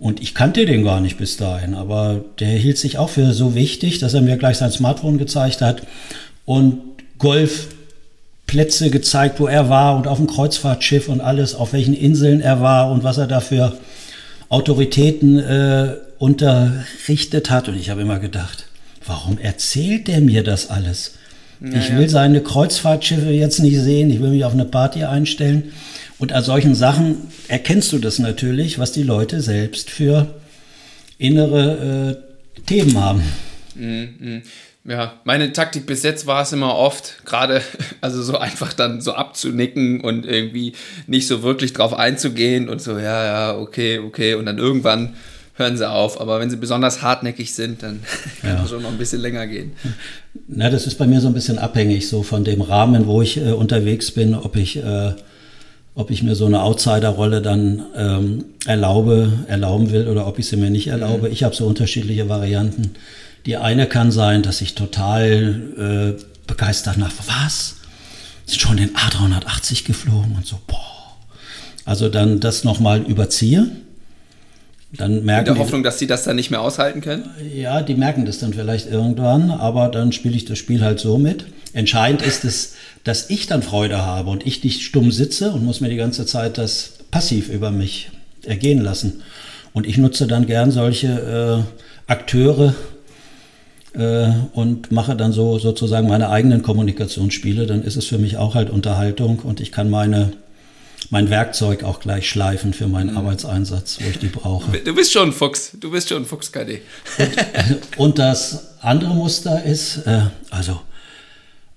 Und 0.00 0.22
ich 0.22 0.34
kannte 0.34 0.64
den 0.64 0.82
gar 0.82 1.00
nicht 1.00 1.18
bis 1.18 1.36
dahin, 1.36 1.74
aber 1.74 2.24
der 2.38 2.48
hielt 2.48 2.78
sich 2.78 2.96
auch 2.96 3.10
für 3.10 3.34
so 3.34 3.54
wichtig, 3.54 3.98
dass 3.98 4.14
er 4.14 4.22
mir 4.22 4.38
gleich 4.38 4.56
sein 4.56 4.72
Smartphone 4.72 5.18
gezeigt 5.18 5.60
hat 5.60 5.82
und 6.46 6.78
Golf 7.18 7.68
Plätze 8.46 8.90
gezeigt, 8.90 9.38
wo 9.38 9.46
er 9.46 9.68
war 9.68 9.96
und 9.96 10.08
auf 10.08 10.16
dem 10.16 10.26
Kreuzfahrtschiff 10.26 11.08
und 11.08 11.20
alles, 11.20 11.54
auf 11.54 11.74
welchen 11.74 11.94
Inseln 11.94 12.40
er 12.40 12.62
war 12.62 12.90
und 12.90 13.04
was 13.04 13.18
er 13.18 13.26
da 13.26 13.40
für 13.40 13.78
Autoritäten 14.48 15.38
äh, 15.38 15.94
unterrichtet 16.18 17.50
hat. 17.50 17.68
Und 17.68 17.76
ich 17.76 17.90
habe 17.90 18.00
immer 18.00 18.18
gedacht, 18.18 18.66
warum 19.06 19.38
erzählt 19.38 20.08
der 20.08 20.20
mir 20.22 20.42
das 20.42 20.70
alles? 20.70 21.14
Naja. 21.60 21.78
Ich 21.78 21.94
will 21.94 22.08
seine 22.08 22.40
Kreuzfahrtschiffe 22.40 23.30
jetzt 23.30 23.60
nicht 23.60 23.78
sehen, 23.78 24.10
ich 24.10 24.20
will 24.20 24.30
mich 24.30 24.44
auf 24.44 24.54
eine 24.54 24.64
Party 24.64 25.04
einstellen. 25.04 25.72
Und 26.20 26.32
an 26.32 26.44
solchen 26.44 26.76
Sachen 26.76 27.16
erkennst 27.48 27.90
du 27.92 27.98
das 27.98 28.20
natürlich, 28.20 28.78
was 28.78 28.92
die 28.92 29.02
Leute 29.02 29.40
selbst 29.40 29.90
für 29.90 30.40
innere 31.18 32.20
äh, 32.56 32.62
Themen 32.66 32.96
haben. 32.96 33.22
Mhm 33.74 34.42
ja, 34.84 35.14
meine 35.24 35.52
Taktik 35.52 35.86
bis 35.86 36.02
jetzt 36.02 36.26
war 36.26 36.42
es 36.42 36.52
immer 36.52 36.74
oft, 36.74 37.24
gerade, 37.26 37.60
also 38.00 38.22
so 38.22 38.38
einfach 38.38 38.72
dann 38.72 39.00
so 39.00 39.12
abzunicken 39.12 40.00
und 40.00 40.26
irgendwie 40.26 40.72
nicht 41.06 41.26
so 41.26 41.42
wirklich 41.42 41.72
drauf 41.72 41.94
einzugehen 41.94 42.68
und 42.68 42.80
so, 42.80 42.98
ja, 42.98 43.24
ja, 43.24 43.58
okay, 43.58 43.98
okay, 43.98 44.34
und 44.34 44.46
dann 44.46 44.58
irgendwann 44.58 45.14
hören 45.54 45.76
sie 45.76 45.88
auf. 45.88 46.20
Aber 46.20 46.40
wenn 46.40 46.48
sie 46.48 46.56
besonders 46.56 47.02
hartnäckig 47.02 47.54
sind, 47.54 47.82
dann 47.82 48.00
kann 48.40 48.50
ja. 48.50 48.56
das 48.56 48.70
schon 48.70 48.82
noch 48.82 48.90
ein 48.90 48.98
bisschen 48.98 49.20
länger 49.20 49.46
gehen. 49.46 49.72
Na, 50.48 50.70
das 50.70 50.86
ist 50.86 50.96
bei 50.96 51.06
mir 51.06 51.20
so 51.20 51.28
ein 51.28 51.34
bisschen 51.34 51.58
abhängig, 51.58 52.08
so 52.08 52.22
von 52.22 52.44
dem 52.44 52.62
Rahmen, 52.62 53.06
wo 53.06 53.20
ich 53.20 53.36
äh, 53.36 53.52
unterwegs 53.52 54.10
bin, 54.10 54.34
ob 54.34 54.56
ich, 54.56 54.78
äh, 54.78 55.12
ob 55.94 56.10
ich 56.10 56.22
mir 56.22 56.34
so 56.34 56.46
eine 56.46 56.62
Outsider-Rolle 56.62 57.42
dann 57.42 57.82
ähm, 57.96 58.44
erlaube, 58.66 59.32
erlauben 59.48 59.90
will 59.90 60.08
oder 60.08 60.26
ob 60.26 60.38
ich 60.38 60.46
sie 60.46 60.56
mir 60.56 60.70
nicht 60.70 60.88
erlaube. 60.88 61.28
Mhm. 61.28 61.32
Ich 61.32 61.42
habe 61.42 61.54
so 61.54 61.66
unterschiedliche 61.66 62.28
Varianten. 62.28 62.92
Die 63.46 63.56
eine 63.56 63.86
kann 63.86 64.12
sein, 64.12 64.42
dass 64.42 64.60
ich 64.60 64.74
total 64.74 66.16
äh, 66.18 66.22
begeistert 66.46 66.98
nach, 66.98 67.12
was? 67.26 67.76
Sind 68.46 68.60
schon 68.60 68.76
den 68.76 68.94
A380 68.94 69.84
geflogen 69.84 70.36
und 70.36 70.46
so, 70.46 70.58
boah. 70.66 71.16
Also 71.84 72.08
dann 72.08 72.40
das 72.40 72.64
nochmal 72.64 73.02
überziehe. 73.02 73.70
Dann 74.92 75.24
merken 75.24 75.48
In 75.48 75.54
der 75.54 75.62
Hoffnung, 75.62 75.82
die, 75.82 75.84
dass 75.84 75.98
sie 75.98 76.06
das 76.06 76.24
dann 76.24 76.36
nicht 76.36 76.50
mehr 76.50 76.60
aushalten 76.60 77.00
können? 77.00 77.30
Ja, 77.54 77.82
die 77.82 77.94
merken 77.94 78.26
das 78.26 78.38
dann 78.38 78.52
vielleicht 78.52 78.90
irgendwann, 78.90 79.50
aber 79.50 79.88
dann 79.88 80.12
spiele 80.12 80.36
ich 80.36 80.44
das 80.44 80.58
Spiel 80.58 80.82
halt 80.82 80.98
so 80.98 81.16
mit. 81.16 81.46
Entscheidend 81.72 82.22
ist 82.22 82.44
es, 82.44 82.74
dass 83.04 83.30
ich 83.30 83.46
dann 83.46 83.62
Freude 83.62 84.04
habe 84.04 84.30
und 84.30 84.46
ich 84.46 84.64
nicht 84.64 84.82
stumm 84.82 85.12
sitze 85.12 85.52
und 85.52 85.64
muss 85.64 85.80
mir 85.80 85.90
die 85.90 85.96
ganze 85.96 86.26
Zeit 86.26 86.58
das 86.58 86.94
passiv 87.10 87.48
über 87.48 87.70
mich 87.70 88.10
ergehen 88.44 88.80
lassen. 88.80 89.22
Und 89.72 89.86
ich 89.86 89.96
nutze 89.96 90.26
dann 90.26 90.46
gern 90.46 90.72
solche 90.72 91.64
äh, 92.08 92.10
Akteure, 92.10 92.74
äh, 93.94 94.28
und 94.52 94.92
mache 94.92 95.16
dann 95.16 95.32
so 95.32 95.58
sozusagen 95.58 96.08
meine 96.08 96.30
eigenen 96.30 96.62
Kommunikationsspiele, 96.62 97.66
dann 97.66 97.82
ist 97.82 97.96
es 97.96 98.06
für 98.06 98.18
mich 98.18 98.36
auch 98.36 98.54
halt 98.54 98.70
Unterhaltung 98.70 99.40
und 99.40 99.60
ich 99.60 99.72
kann 99.72 99.90
meine 99.90 100.32
mein 101.10 101.28
Werkzeug 101.28 101.82
auch 101.82 102.00
gleich 102.00 102.28
schleifen 102.28 102.72
für 102.72 102.86
meinen 102.86 103.10
mhm. 103.10 103.18
Arbeitseinsatz, 103.18 103.98
wo 104.00 104.08
ich 104.08 104.18
die 104.18 104.28
brauche. 104.28 104.70
Du 104.78 104.94
bist 104.94 105.12
schon 105.12 105.28
ein 105.28 105.32
Fuchs, 105.32 105.72
du 105.78 105.90
bist 105.90 106.08
schon 106.08 106.22
ein 106.22 106.26
Fuchs, 106.26 106.52
KD. 106.52 106.80
Und, 107.18 107.98
und 107.98 108.18
das 108.18 108.78
andere 108.80 109.14
Muster 109.14 109.62
ist, 109.64 109.98
äh, 110.06 110.22
also 110.50 110.80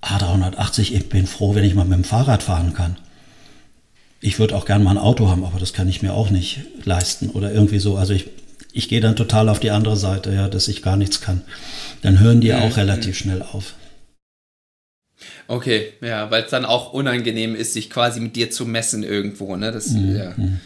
A380, 0.02 0.92
ich 0.92 1.08
bin 1.08 1.26
froh, 1.26 1.54
wenn 1.54 1.64
ich 1.64 1.74
mal 1.74 1.84
mit 1.84 1.98
dem 1.98 2.04
Fahrrad 2.04 2.42
fahren 2.42 2.74
kann. 2.74 2.96
Ich 4.20 4.38
würde 4.38 4.56
auch 4.56 4.64
gerne 4.64 4.84
mal 4.84 4.92
ein 4.92 4.98
Auto 4.98 5.28
haben, 5.28 5.44
aber 5.44 5.58
das 5.58 5.72
kann 5.72 5.88
ich 5.88 6.00
mir 6.00 6.14
auch 6.14 6.30
nicht 6.30 6.60
leisten 6.84 7.30
oder 7.30 7.52
irgendwie 7.52 7.78
so. 7.78 7.96
Also 7.96 8.14
ich 8.14 8.28
ich 8.74 8.88
gehe 8.88 9.00
dann 9.00 9.14
total 9.14 9.48
auf 9.48 9.60
die 9.60 9.70
andere 9.70 9.96
Seite, 9.96 10.34
ja, 10.34 10.48
dass 10.48 10.66
ich 10.66 10.82
gar 10.82 10.96
nichts 10.96 11.20
kann. 11.20 11.42
Dann 12.02 12.18
hören 12.18 12.40
die 12.40 12.52
mhm. 12.52 12.58
auch 12.58 12.76
relativ 12.76 13.16
schnell 13.16 13.40
auf. 13.40 13.74
Okay, 15.46 15.92
ja, 16.00 16.30
weil 16.30 16.44
es 16.44 16.50
dann 16.50 16.64
auch 16.64 16.92
unangenehm 16.92 17.54
ist, 17.54 17.74
sich 17.74 17.90
quasi 17.90 18.20
mit 18.20 18.36
dir 18.36 18.50
zu 18.50 18.66
messen 18.66 19.02
irgendwo, 19.02 19.56
ne? 19.56 19.72
Das, 19.72 19.88
mhm. 19.88 20.16
ja. 20.16 20.32
Mhm. 20.36 20.60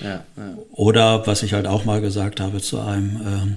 Ja, 0.00 0.24
ja. 0.36 0.58
Oder 0.72 1.26
was 1.26 1.42
ich 1.42 1.54
halt 1.54 1.66
auch 1.66 1.84
mal 1.84 2.00
gesagt 2.00 2.40
habe 2.40 2.60
zu 2.60 2.80
einem, 2.80 3.16
äh, 3.16 3.56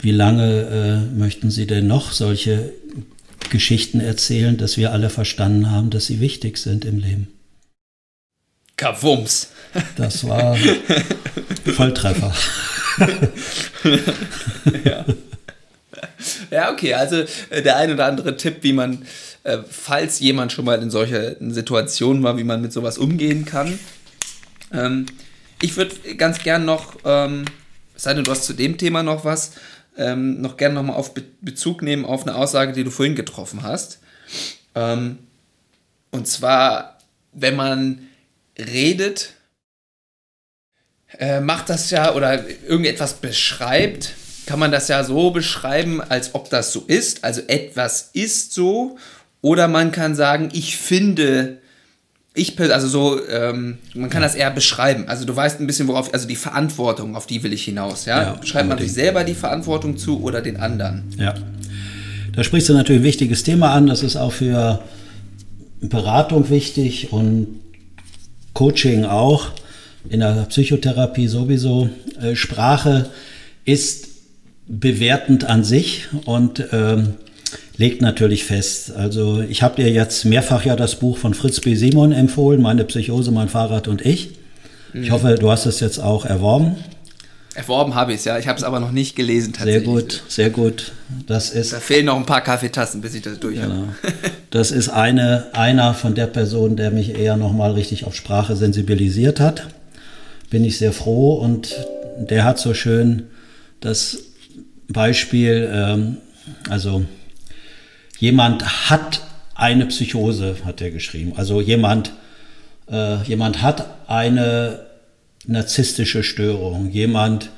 wie 0.00 0.12
lange 0.12 1.08
äh, 1.12 1.18
möchten 1.18 1.50
Sie 1.50 1.66
denn 1.66 1.86
noch 1.86 2.12
solche 2.12 2.72
Geschichten 3.50 4.00
erzählen, 4.00 4.56
dass 4.56 4.76
wir 4.76 4.92
alle 4.92 5.10
verstanden 5.10 5.70
haben, 5.70 5.90
dass 5.90 6.06
sie 6.06 6.20
wichtig 6.20 6.58
sind 6.58 6.84
im 6.84 6.98
Leben? 6.98 7.28
Kavums. 8.76 9.48
Das 9.96 10.26
war 10.28 10.56
Volltreffer. 11.74 12.32
ja. 14.84 15.04
ja, 16.50 16.72
okay, 16.72 16.94
also 16.94 17.24
äh, 17.50 17.62
der 17.62 17.76
ein 17.76 17.92
oder 17.92 18.06
andere 18.06 18.36
Tipp, 18.36 18.58
wie 18.62 18.72
man, 18.72 19.04
äh, 19.48 19.64
falls 19.66 20.20
jemand 20.20 20.52
schon 20.52 20.66
mal 20.66 20.82
in 20.82 20.90
solchen 20.90 21.54
Situationen 21.54 22.22
war, 22.22 22.36
wie 22.36 22.44
man 22.44 22.60
mit 22.60 22.70
sowas 22.70 22.98
umgehen 22.98 23.46
kann. 23.46 23.78
Ähm, 24.72 25.06
ich 25.62 25.76
würde 25.76 25.94
ganz 26.16 26.42
gern 26.42 26.66
noch, 26.66 26.96
ähm, 27.04 27.46
sei 27.96 28.12
denn 28.12 28.24
du 28.24 28.30
hast 28.30 28.44
zu 28.44 28.52
dem 28.52 28.76
Thema 28.76 29.02
noch 29.02 29.24
was, 29.24 29.52
ähm, 29.96 30.42
noch 30.42 30.58
gerne 30.58 30.74
nochmal 30.74 30.96
auf 30.96 31.14
Be 31.14 31.24
Bezug 31.40 31.80
nehmen 31.80 32.04
auf 32.04 32.26
eine 32.26 32.36
Aussage, 32.36 32.72
die 32.72 32.84
du 32.84 32.90
vorhin 32.90 33.14
getroffen 33.14 33.62
hast. 33.62 34.00
Ähm, 34.74 35.18
und 36.10 36.28
zwar, 36.28 36.98
wenn 37.32 37.56
man 37.56 38.06
redet, 38.58 39.32
äh, 41.18 41.40
macht 41.40 41.70
das 41.70 41.90
ja 41.90 42.14
oder 42.14 42.46
irgendetwas 42.68 43.14
beschreibt, 43.14 44.14
kann 44.44 44.58
man 44.58 44.72
das 44.72 44.88
ja 44.88 45.04
so 45.04 45.30
beschreiben, 45.30 46.00
als 46.02 46.34
ob 46.34 46.50
das 46.50 46.72
so 46.72 46.84
ist. 46.86 47.24
Also 47.24 47.40
etwas 47.48 48.10
ist 48.12 48.52
so. 48.52 48.98
Oder 49.40 49.68
man 49.68 49.92
kann 49.92 50.14
sagen, 50.14 50.48
ich 50.52 50.76
finde, 50.76 51.58
ich, 52.34 52.58
also 52.60 52.88
so, 52.88 53.28
ähm, 53.28 53.78
man 53.94 54.10
kann 54.10 54.22
das 54.22 54.34
eher 54.34 54.50
beschreiben. 54.50 55.06
Also 55.08 55.24
du 55.24 55.34
weißt 55.34 55.60
ein 55.60 55.66
bisschen, 55.66 55.88
worauf, 55.88 56.12
also 56.12 56.26
die 56.26 56.36
Verantwortung, 56.36 57.16
auf 57.16 57.26
die 57.26 57.42
will 57.42 57.52
ich 57.52 57.64
hinaus. 57.64 58.04
Ja, 58.04 58.22
ja 58.22 58.46
schreibt 58.46 58.68
man 58.68 58.78
sich 58.78 58.92
selber 58.92 59.24
die 59.24 59.34
Verantwortung 59.34 59.96
zu 59.96 60.22
oder 60.22 60.40
den 60.40 60.56
anderen. 60.56 61.04
Ja. 61.18 61.34
Da 62.34 62.44
sprichst 62.44 62.68
du 62.68 62.74
natürlich 62.74 63.00
ein 63.00 63.04
wichtiges 63.04 63.42
Thema 63.42 63.72
an. 63.72 63.86
Das 63.86 64.02
ist 64.02 64.16
auch 64.16 64.32
für 64.32 64.82
Beratung 65.80 66.50
wichtig 66.50 67.12
und 67.12 67.48
Coaching 68.54 69.04
auch, 69.04 69.50
in 70.08 70.20
der 70.20 70.46
Psychotherapie 70.48 71.28
sowieso. 71.28 71.90
Äh, 72.20 72.34
Sprache 72.34 73.10
ist 73.64 74.08
bewertend 74.66 75.44
an 75.44 75.64
sich 75.64 76.08
und 76.24 76.64
ähm, 76.72 77.14
legt 77.78 78.02
natürlich 78.02 78.44
fest. 78.44 78.92
Also 78.94 79.40
ich 79.40 79.62
habe 79.62 79.76
dir 79.76 79.90
jetzt 79.90 80.24
mehrfach 80.24 80.64
ja 80.64 80.76
das 80.76 80.96
Buch 80.96 81.16
von 81.16 81.32
Fritz 81.32 81.60
B. 81.60 81.76
Simon 81.76 82.12
empfohlen, 82.12 82.60
Meine 82.60 82.84
Psychose, 82.84 83.30
mein 83.30 83.48
Fahrrad 83.48 83.88
und 83.88 84.04
ich. 84.04 84.32
Ich 84.92 85.08
mhm. 85.08 85.12
hoffe, 85.12 85.36
du 85.36 85.50
hast 85.50 85.64
es 85.64 85.80
jetzt 85.80 85.98
auch 85.98 86.26
erworben. 86.26 86.76
Erworben 87.54 87.94
habe 87.94 88.12
ich 88.12 88.18
es, 88.18 88.24
ja. 88.24 88.38
Ich 88.38 88.46
habe 88.48 88.58
es 88.58 88.64
aber 88.64 88.80
noch 88.80 88.90
nicht 88.90 89.16
gelesen 89.16 89.52
tatsächlich. 89.52 89.84
Sehr 89.84 89.94
gut, 89.94 90.22
sehr 90.28 90.50
gut. 90.50 90.92
Das 91.26 91.50
ist, 91.50 91.72
da 91.72 91.80
fehlen 91.80 92.06
noch 92.06 92.16
ein 92.16 92.26
paar 92.26 92.40
Kaffeetassen, 92.40 93.00
bis 93.00 93.14
ich 93.14 93.22
das 93.22 93.38
durch 93.38 93.60
genau. 93.60 93.74
habe. 93.74 93.88
Das 94.50 94.70
ist 94.70 94.88
eine, 94.88 95.48
einer 95.52 95.92
von 95.92 96.14
der 96.14 96.26
Person, 96.26 96.76
der 96.76 96.90
mich 96.90 97.18
eher 97.18 97.36
nochmal 97.36 97.72
richtig 97.72 98.06
auf 98.06 98.14
Sprache 98.14 98.56
sensibilisiert 98.56 99.40
hat. 99.40 99.66
Bin 100.48 100.64
ich 100.64 100.78
sehr 100.78 100.94
froh 100.94 101.34
und 101.34 101.76
der 102.18 102.44
hat 102.44 102.58
so 102.58 102.72
schön 102.72 103.24
das 103.80 104.18
Beispiel, 104.88 105.70
ähm, 105.70 106.16
also 106.70 107.04
jemand 108.18 108.90
hat 108.90 109.22
eine 109.54 109.86
Psychose, 109.86 110.56
hat 110.64 110.80
er 110.80 110.90
geschrieben. 110.90 111.32
Also 111.36 111.60
jemand, 111.60 112.12
äh, 112.90 113.22
jemand 113.24 113.62
hat 113.62 113.86
eine 114.08 114.86
narzisstische 115.46 116.22
Störung, 116.22 116.90
jemand, 116.90 117.50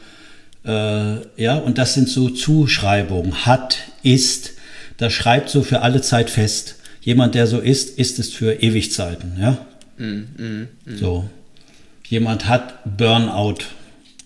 äh, 0.65 1.17
ja, 1.37 1.57
und 1.57 1.79
das 1.79 1.95
sind 1.95 2.09
so 2.09 2.31
Zuschreibungen, 2.31 3.47
hat, 3.47 3.79
ist, 4.03 4.53
das 4.97 5.13
schreibt 5.13 5.51
so 5.51 5.63
für 5.63 5.83
alle 5.83 6.01
Zeit 6.01 6.31
fest. 6.31 6.77
Jemand, 7.03 7.35
der 7.35 7.47
so 7.47 7.59
ist, 7.59 7.99
ist 7.99 8.19
es 8.19 8.33
für 8.33 8.63
Ewigzeiten, 8.63 9.37
ja. 9.41 9.59
Mm, 9.97 10.05
mm, 10.05 10.69
mm. 10.85 10.97
So. 10.97 11.29
Jemand 12.09 12.49
hat 12.49 12.75
Burnout. 12.97 13.59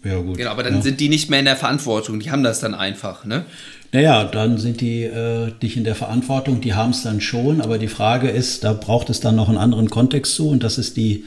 Ja, 0.05 0.19
gut. 0.19 0.37
Genau, 0.37 0.51
aber 0.51 0.63
dann 0.63 0.77
ja. 0.77 0.83
sind 0.83 1.01
die 1.01 1.09
nicht 1.09 1.31
mehr 1.31 1.39
in 1.39 1.45
der 1.45 1.57
Verantwortung, 1.57 2.21
die 2.21 2.31
haben 2.31 2.43
das 2.43 2.61
dann 2.61 2.75
einfach, 2.75 3.25
ne? 3.25 3.45
Naja, 3.95 4.25
dann 4.25 4.59
sind 4.59 4.81
die 4.81 5.05
äh, 5.05 5.53
nicht 5.63 5.77
in 5.77 5.85
der 5.85 5.95
Verantwortung, 5.95 6.61
die 6.61 6.75
haben 6.75 6.91
es 6.91 7.05
dann 7.05 7.21
schon, 7.21 7.61
aber 7.61 7.79
die 7.79 7.87
Frage 7.87 8.29
ist, 8.29 8.65
da 8.65 8.73
braucht 8.73 9.09
es 9.09 9.21
dann 9.21 9.37
noch 9.37 9.49
einen 9.49 9.57
anderen 9.57 9.89
Kontext 9.89 10.35
zu 10.35 10.49
und 10.49 10.65
das 10.65 10.79
ist 10.79 10.97
die 10.97 11.27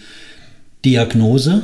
Diagnose. 0.84 1.64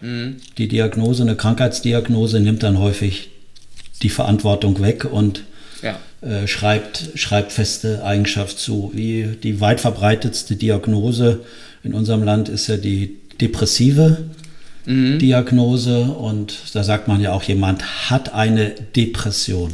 Mhm. 0.00 0.36
Die 0.58 0.68
Diagnose, 0.68 1.24
eine 1.24 1.34
Krankheitsdiagnose 1.34 2.38
nimmt 2.38 2.62
dann 2.62 2.78
häufig 2.78 3.30
die 4.02 4.10
Verantwortung 4.10 4.80
weg 4.80 5.04
und 5.10 5.42
ja. 5.82 5.98
äh, 6.20 6.46
schreibt, 6.46 7.10
schreibt 7.16 7.50
feste 7.50 8.04
Eigenschaft 8.04 8.60
zu. 8.60 8.92
Wie 8.94 9.36
die 9.42 9.60
weit 9.60 9.80
verbreitetste 9.80 10.54
Diagnose 10.54 11.40
in 11.82 11.94
unserem 11.94 12.22
Land 12.22 12.48
ist 12.48 12.68
ja 12.68 12.76
die 12.76 13.16
depressive 13.40 14.18
mhm. 14.86 15.18
Diagnose 15.18 16.02
und 16.02 16.58
da 16.74 16.84
sagt 16.84 17.08
man 17.08 17.20
ja 17.20 17.32
auch, 17.32 17.42
jemand 17.42 18.08
hat 18.08 18.32
eine 18.32 18.70
Depression. 18.94 19.72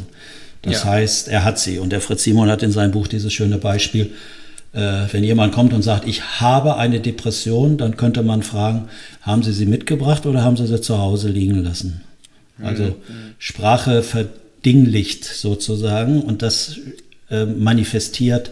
Das 0.61 0.83
ja. 0.83 0.89
heißt, 0.89 1.27
er 1.29 1.43
hat 1.43 1.59
sie. 1.59 1.79
Und 1.79 1.91
der 1.91 2.01
Fritz 2.01 2.23
Simon 2.23 2.49
hat 2.49 2.63
in 2.63 2.71
seinem 2.71 2.91
Buch 2.91 3.07
dieses 3.07 3.31
schöne 3.31 3.57
Beispiel, 3.57 4.11
äh, 4.73 5.05
wenn 5.11 5.23
jemand 5.23 5.53
kommt 5.53 5.73
und 5.73 5.81
sagt, 5.81 6.07
ich 6.07 6.41
habe 6.41 6.77
eine 6.77 6.99
Depression, 6.99 7.77
dann 7.77 7.97
könnte 7.97 8.23
man 8.23 8.43
fragen, 8.43 8.89
haben 9.21 9.43
Sie 9.43 9.53
sie 9.53 9.65
mitgebracht 9.65 10.25
oder 10.25 10.43
haben 10.43 10.57
Sie 10.57 10.67
sie 10.67 10.81
zu 10.81 10.97
Hause 10.97 11.29
liegen 11.29 11.63
lassen? 11.63 12.01
Also 12.61 12.83
mhm. 12.83 12.95
Sprache 13.37 14.03
verdinglicht 14.03 15.23
sozusagen 15.23 16.21
und 16.21 16.41
das 16.41 16.77
äh, 17.29 17.45
manifestiert, 17.45 18.51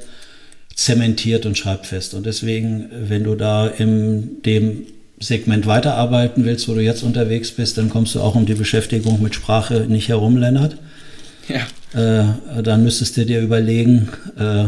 zementiert 0.76 1.46
und 1.46 1.58
schreibt 1.58 1.88
fest. 1.88 2.14
Und 2.14 2.26
deswegen, 2.26 2.90
wenn 2.92 3.24
du 3.24 3.36
da 3.36 3.68
in 3.68 4.42
dem 4.44 4.84
Segment 5.20 5.66
weiterarbeiten 5.66 6.46
willst, 6.46 6.68
wo 6.68 6.74
du 6.74 6.82
jetzt 6.82 7.04
unterwegs 7.04 7.52
bist, 7.52 7.78
dann 7.78 7.90
kommst 7.90 8.16
du 8.16 8.22
auch 8.22 8.36
um 8.36 8.46
die 8.46 8.54
Beschäftigung 8.54 9.22
mit 9.22 9.36
Sprache 9.36 9.86
nicht 9.90 10.10
herum, 10.10 10.38
Lennart. 10.38 10.78
Ja. 11.48 11.62
Äh, 11.98 12.62
dann 12.62 12.84
müsstest 12.84 13.18
du 13.18 13.26
dir 13.26 13.42
überlegen, 13.42 14.10
äh, 14.38 14.66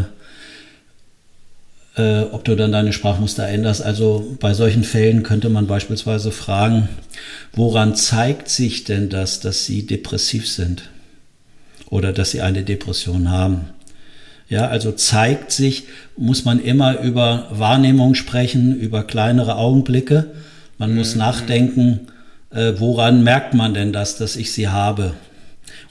äh, 1.96 2.24
ob 2.32 2.44
du 2.44 2.56
dann 2.56 2.72
deine 2.72 2.92
Sprachmuster 2.92 3.48
änderst. 3.48 3.84
Also 3.84 4.36
bei 4.40 4.56
solchen 4.56 4.84
Fällen 4.84 5.22
könnte 5.22 5.50
man 5.50 5.68
beispielsweise 5.68 6.32
fragen, 6.32 6.90
woran 7.54 7.96
zeigt 7.96 8.50
sich 8.50 8.84
denn 8.84 9.10
das, 9.10 9.42
dass 9.42 9.66
sie 9.66 9.86
depressiv 9.86 10.50
sind 10.50 10.90
oder 11.90 12.14
dass 12.14 12.32
sie 12.32 12.42
eine 12.42 12.64
Depression 12.64 13.30
haben? 13.30 13.70
Ja, 14.48 14.68
also 14.68 14.92
zeigt 14.92 15.52
sich, 15.52 15.84
muss 16.18 16.46
man 16.46 16.60
immer 16.60 17.02
über 17.02 17.48
Wahrnehmung 17.52 18.16
sprechen, 18.16 18.76
über 18.76 19.04
kleinere 19.04 19.58
Augenblicke. 19.58 20.32
Man 20.80 20.92
mhm. 20.92 20.98
muss 20.98 21.16
nachdenken, 21.16 22.08
äh, 22.50 22.74
woran 22.78 23.24
merkt 23.24 23.54
man 23.54 23.76
denn 23.76 23.94
das, 23.94 24.18
dass 24.18 24.36
ich 24.36 24.52
sie 24.52 24.70
habe? 24.70 25.14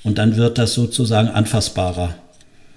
Und 0.04 0.18
dann 0.18 0.36
wird 0.36 0.58
das 0.58 0.74
sozusagen 0.74 1.28
anfassbarer. 1.28 2.14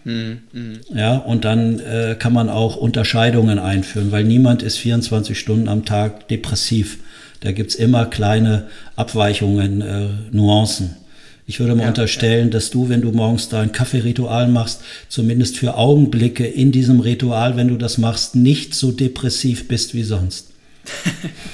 Mhm. 0.04 0.80
Ja, 0.94 1.18
und 1.18 1.46
dann 1.46 1.80
äh, 1.80 2.16
kann 2.18 2.34
man 2.34 2.50
auch 2.50 2.76
Unterscheidungen 2.76 3.60
einführen, 3.60 4.12
weil 4.12 4.24
niemand 4.24 4.64
ist 4.64 4.78
24 4.78 5.38
Stunden 5.38 5.68
am 5.68 5.86
Tag 5.86 6.28
depressiv. 6.28 7.00
Da 7.42 7.52
gibt 7.52 7.72
es 7.72 7.76
immer 7.76 8.06
kleine 8.06 8.68
Abweichungen, 8.96 9.82
äh, 9.82 10.08
Nuancen. 10.32 10.96
Ich 11.48 11.60
würde 11.60 11.76
mal 11.76 11.84
ja, 11.84 11.90
unterstellen, 11.90 12.48
ja. 12.48 12.52
dass 12.52 12.70
du, 12.70 12.88
wenn 12.90 13.02
du 13.02 13.12
morgens 13.12 13.50
dein 13.50 13.72
Kaffeeritual 13.72 14.48
machst, 14.48 14.82
zumindest 15.10 15.58
für 15.58 15.76
Augenblicke 15.76 16.46
in 16.46 16.72
diesem 16.72 17.00
Ritual, 17.00 17.58
wenn 17.58 17.68
du 17.68 17.78
das 17.78 17.98
machst, 17.98 18.36
nicht 18.36 18.74
so 18.74 18.92
depressiv 18.92 19.68
bist 19.68 19.94
wie 19.94 20.04
sonst. 20.04 20.52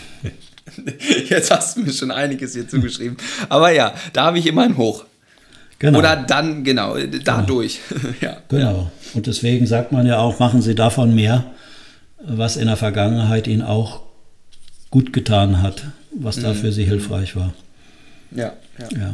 Jetzt 1.30 1.50
hast 1.52 1.78
du 1.78 1.82
mir 1.82 1.94
schon 1.94 2.12
einiges 2.12 2.54
hier 2.54 2.68
zugeschrieben. 2.68 3.18
Aber 3.50 3.72
ja, 3.72 3.96
da 4.14 4.26
habe 4.26 4.40
ich 4.40 4.46
immer 4.46 4.64
ein 4.64 4.78
Hoch. 4.78 5.06
Genau. 5.80 6.00
Oder 6.00 6.16
dann, 6.16 6.64
genau, 6.64 6.98
dadurch. 7.24 7.80
Genau. 7.90 8.14
ja. 8.22 8.38
Genau. 8.50 8.92
Und 9.14 9.28
deswegen 9.28 9.68
sagt 9.68 9.92
man 9.92 10.08
ja 10.08 10.20
auch, 10.20 10.40
machen 10.40 10.62
Sie 10.62 10.76
davon 10.76 11.14
mehr, 11.14 11.46
was 12.24 12.58
in 12.58 12.68
der 12.68 12.78
Vergangenheit 12.78 13.48
Ihnen 13.48 13.62
auch 13.62 14.02
gut 14.90 15.14
getan 15.14 15.62
hat, 15.62 15.84
was 16.12 16.40
da 16.40 16.50
mhm. 16.50 16.56
für 16.56 16.72
Sie 16.72 16.86
hilfreich 16.86 17.36
war. 17.36 17.54
Ja, 18.32 18.54
ja. 18.80 18.98
ja. 18.98 19.14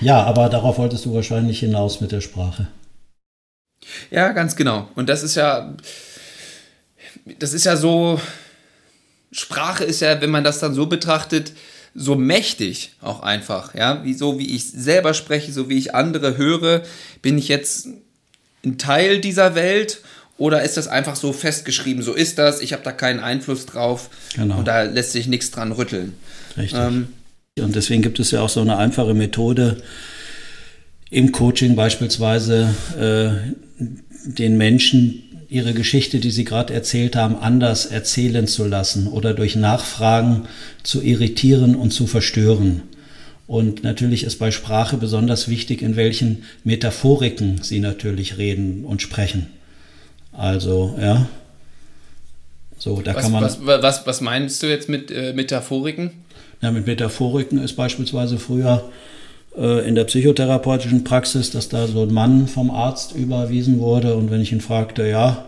Ja, 0.00 0.22
aber 0.24 0.48
darauf 0.48 0.78
wolltest 0.78 1.04
du 1.04 1.14
wahrscheinlich 1.14 1.60
hinaus 1.60 2.00
mit 2.00 2.10
der 2.12 2.20
Sprache. 2.20 2.66
Ja, 4.10 4.32
ganz 4.32 4.56
genau. 4.56 4.88
Und 4.94 5.08
das 5.08 5.22
ist 5.22 5.34
ja, 5.34 5.74
das 7.38 7.52
ist 7.52 7.64
ja 7.64 7.76
so, 7.76 8.20
Sprache 9.30 9.84
ist 9.84 10.00
ja, 10.00 10.20
wenn 10.20 10.30
man 10.30 10.42
das 10.44 10.58
dann 10.58 10.74
so 10.74 10.86
betrachtet, 10.86 11.52
so 11.94 12.16
mächtig 12.16 12.92
auch 13.00 13.20
einfach, 13.22 13.74
ja, 13.74 14.04
wie 14.04 14.14
so 14.14 14.38
wie 14.38 14.54
ich 14.54 14.70
selber 14.70 15.14
spreche, 15.14 15.52
so 15.52 15.68
wie 15.68 15.78
ich 15.78 15.94
andere 15.94 16.36
höre, 16.36 16.82
bin 17.22 17.38
ich 17.38 17.48
jetzt 17.48 17.88
ein 18.64 18.78
Teil 18.78 19.20
dieser 19.20 19.54
Welt 19.54 20.00
oder 20.36 20.62
ist 20.62 20.76
das 20.76 20.88
einfach 20.88 21.16
so 21.16 21.32
festgeschrieben, 21.32 22.02
so 22.02 22.12
ist 22.12 22.38
das, 22.38 22.60
ich 22.60 22.72
habe 22.72 22.82
da 22.82 22.92
keinen 22.92 23.20
Einfluss 23.20 23.66
drauf 23.66 24.10
genau. 24.34 24.58
und 24.58 24.68
da 24.68 24.82
lässt 24.82 25.12
sich 25.12 25.28
nichts 25.28 25.50
dran 25.50 25.72
rütteln. 25.72 26.14
Richtig. 26.56 26.78
Ähm, 26.78 27.08
und 27.58 27.76
deswegen 27.76 28.02
gibt 28.02 28.18
es 28.18 28.32
ja 28.32 28.40
auch 28.40 28.48
so 28.48 28.60
eine 28.60 28.76
einfache 28.76 29.14
Methode 29.14 29.76
im 31.10 31.30
Coaching 31.30 31.76
beispielsweise, 31.76 32.74
äh, 32.98 33.52
den 34.26 34.56
Menschen 34.56 35.23
ihre 35.54 35.72
Geschichte, 35.72 36.18
die 36.18 36.30
sie 36.30 36.44
gerade 36.44 36.74
erzählt 36.74 37.16
haben, 37.16 37.36
anders 37.36 37.86
erzählen 37.86 38.46
zu 38.46 38.66
lassen 38.66 39.06
oder 39.06 39.34
durch 39.34 39.54
Nachfragen 39.54 40.46
zu 40.82 41.00
irritieren 41.00 41.76
und 41.76 41.92
zu 41.92 42.06
verstören. 42.06 42.82
Und 43.46 43.84
natürlich 43.84 44.24
ist 44.24 44.38
bei 44.38 44.50
Sprache 44.50 44.96
besonders 44.96 45.48
wichtig, 45.48 45.82
in 45.82 45.96
welchen 45.96 46.44
Metaphoriken 46.64 47.62
sie 47.62 47.78
natürlich 47.78 48.38
reden 48.38 48.84
und 48.84 49.02
sprechen. 49.02 49.46
Also, 50.32 50.98
ja. 51.00 51.28
So, 52.78 53.00
da 53.00 53.14
was, 53.14 53.22
kann 53.22 53.32
man. 53.32 53.44
Was, 53.44 53.58
was, 53.64 54.06
was 54.06 54.20
meinst 54.20 54.62
du 54.62 54.66
jetzt 54.66 54.88
mit 54.88 55.10
äh, 55.10 55.32
Metaphoriken? 55.34 56.10
Ja, 56.62 56.72
mit 56.72 56.86
Metaphoriken 56.86 57.62
ist 57.62 57.74
beispielsweise 57.74 58.38
früher 58.38 58.90
in 59.56 59.94
der 59.94 60.04
psychotherapeutischen 60.04 61.04
Praxis, 61.04 61.50
dass 61.50 61.68
da 61.68 61.86
so 61.86 62.02
ein 62.02 62.12
Mann 62.12 62.48
vom 62.48 62.70
Arzt 62.70 63.14
überwiesen 63.14 63.78
wurde. 63.78 64.16
Und 64.16 64.30
wenn 64.30 64.40
ich 64.40 64.50
ihn 64.50 64.60
fragte, 64.60 65.08
ja, 65.08 65.44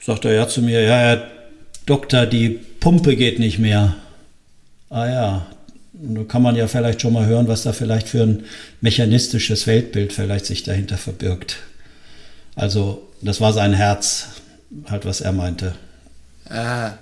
sagt 0.00 0.26
er 0.26 0.34
ja 0.34 0.48
zu 0.48 0.60
mir, 0.60 0.82
ja, 0.82 0.96
Herr 0.96 1.22
Doktor, 1.86 2.26
die 2.26 2.60
Pumpe 2.80 3.16
geht 3.16 3.38
nicht 3.38 3.58
mehr. 3.58 3.96
Ah 4.90 5.08
ja, 5.08 5.46
da 5.92 6.24
kann 6.24 6.42
man 6.42 6.56
ja 6.56 6.66
vielleicht 6.66 7.00
schon 7.00 7.12
mal 7.12 7.26
hören, 7.26 7.48
was 7.48 7.62
da 7.62 7.72
vielleicht 7.72 8.08
für 8.08 8.22
ein 8.22 8.44
mechanistisches 8.80 9.66
Weltbild 9.66 10.12
vielleicht 10.12 10.46
sich 10.46 10.62
dahinter 10.62 10.96
verbirgt. 10.96 11.58
Also, 12.54 13.08
das 13.22 13.40
war 13.40 13.52
sein 13.52 13.72
Herz, 13.72 14.28
halt 14.90 15.06
was 15.06 15.20
er 15.20 15.32
meinte. 15.32 15.74
Ah, 16.48 16.92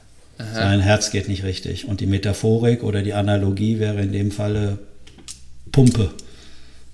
sein 0.54 0.80
Herz 0.80 1.11
geht 1.11 1.28
nicht 1.28 1.42
richtig. 1.44 1.88
Und 1.88 2.00
die 2.00 2.06
Metaphorik 2.06 2.82
oder 2.84 3.02
die 3.02 3.14
Analogie 3.14 3.78
wäre 3.78 4.00
in 4.00 4.12
dem 4.12 4.30
Falle 4.30 4.78
Pumpe. 5.70 6.11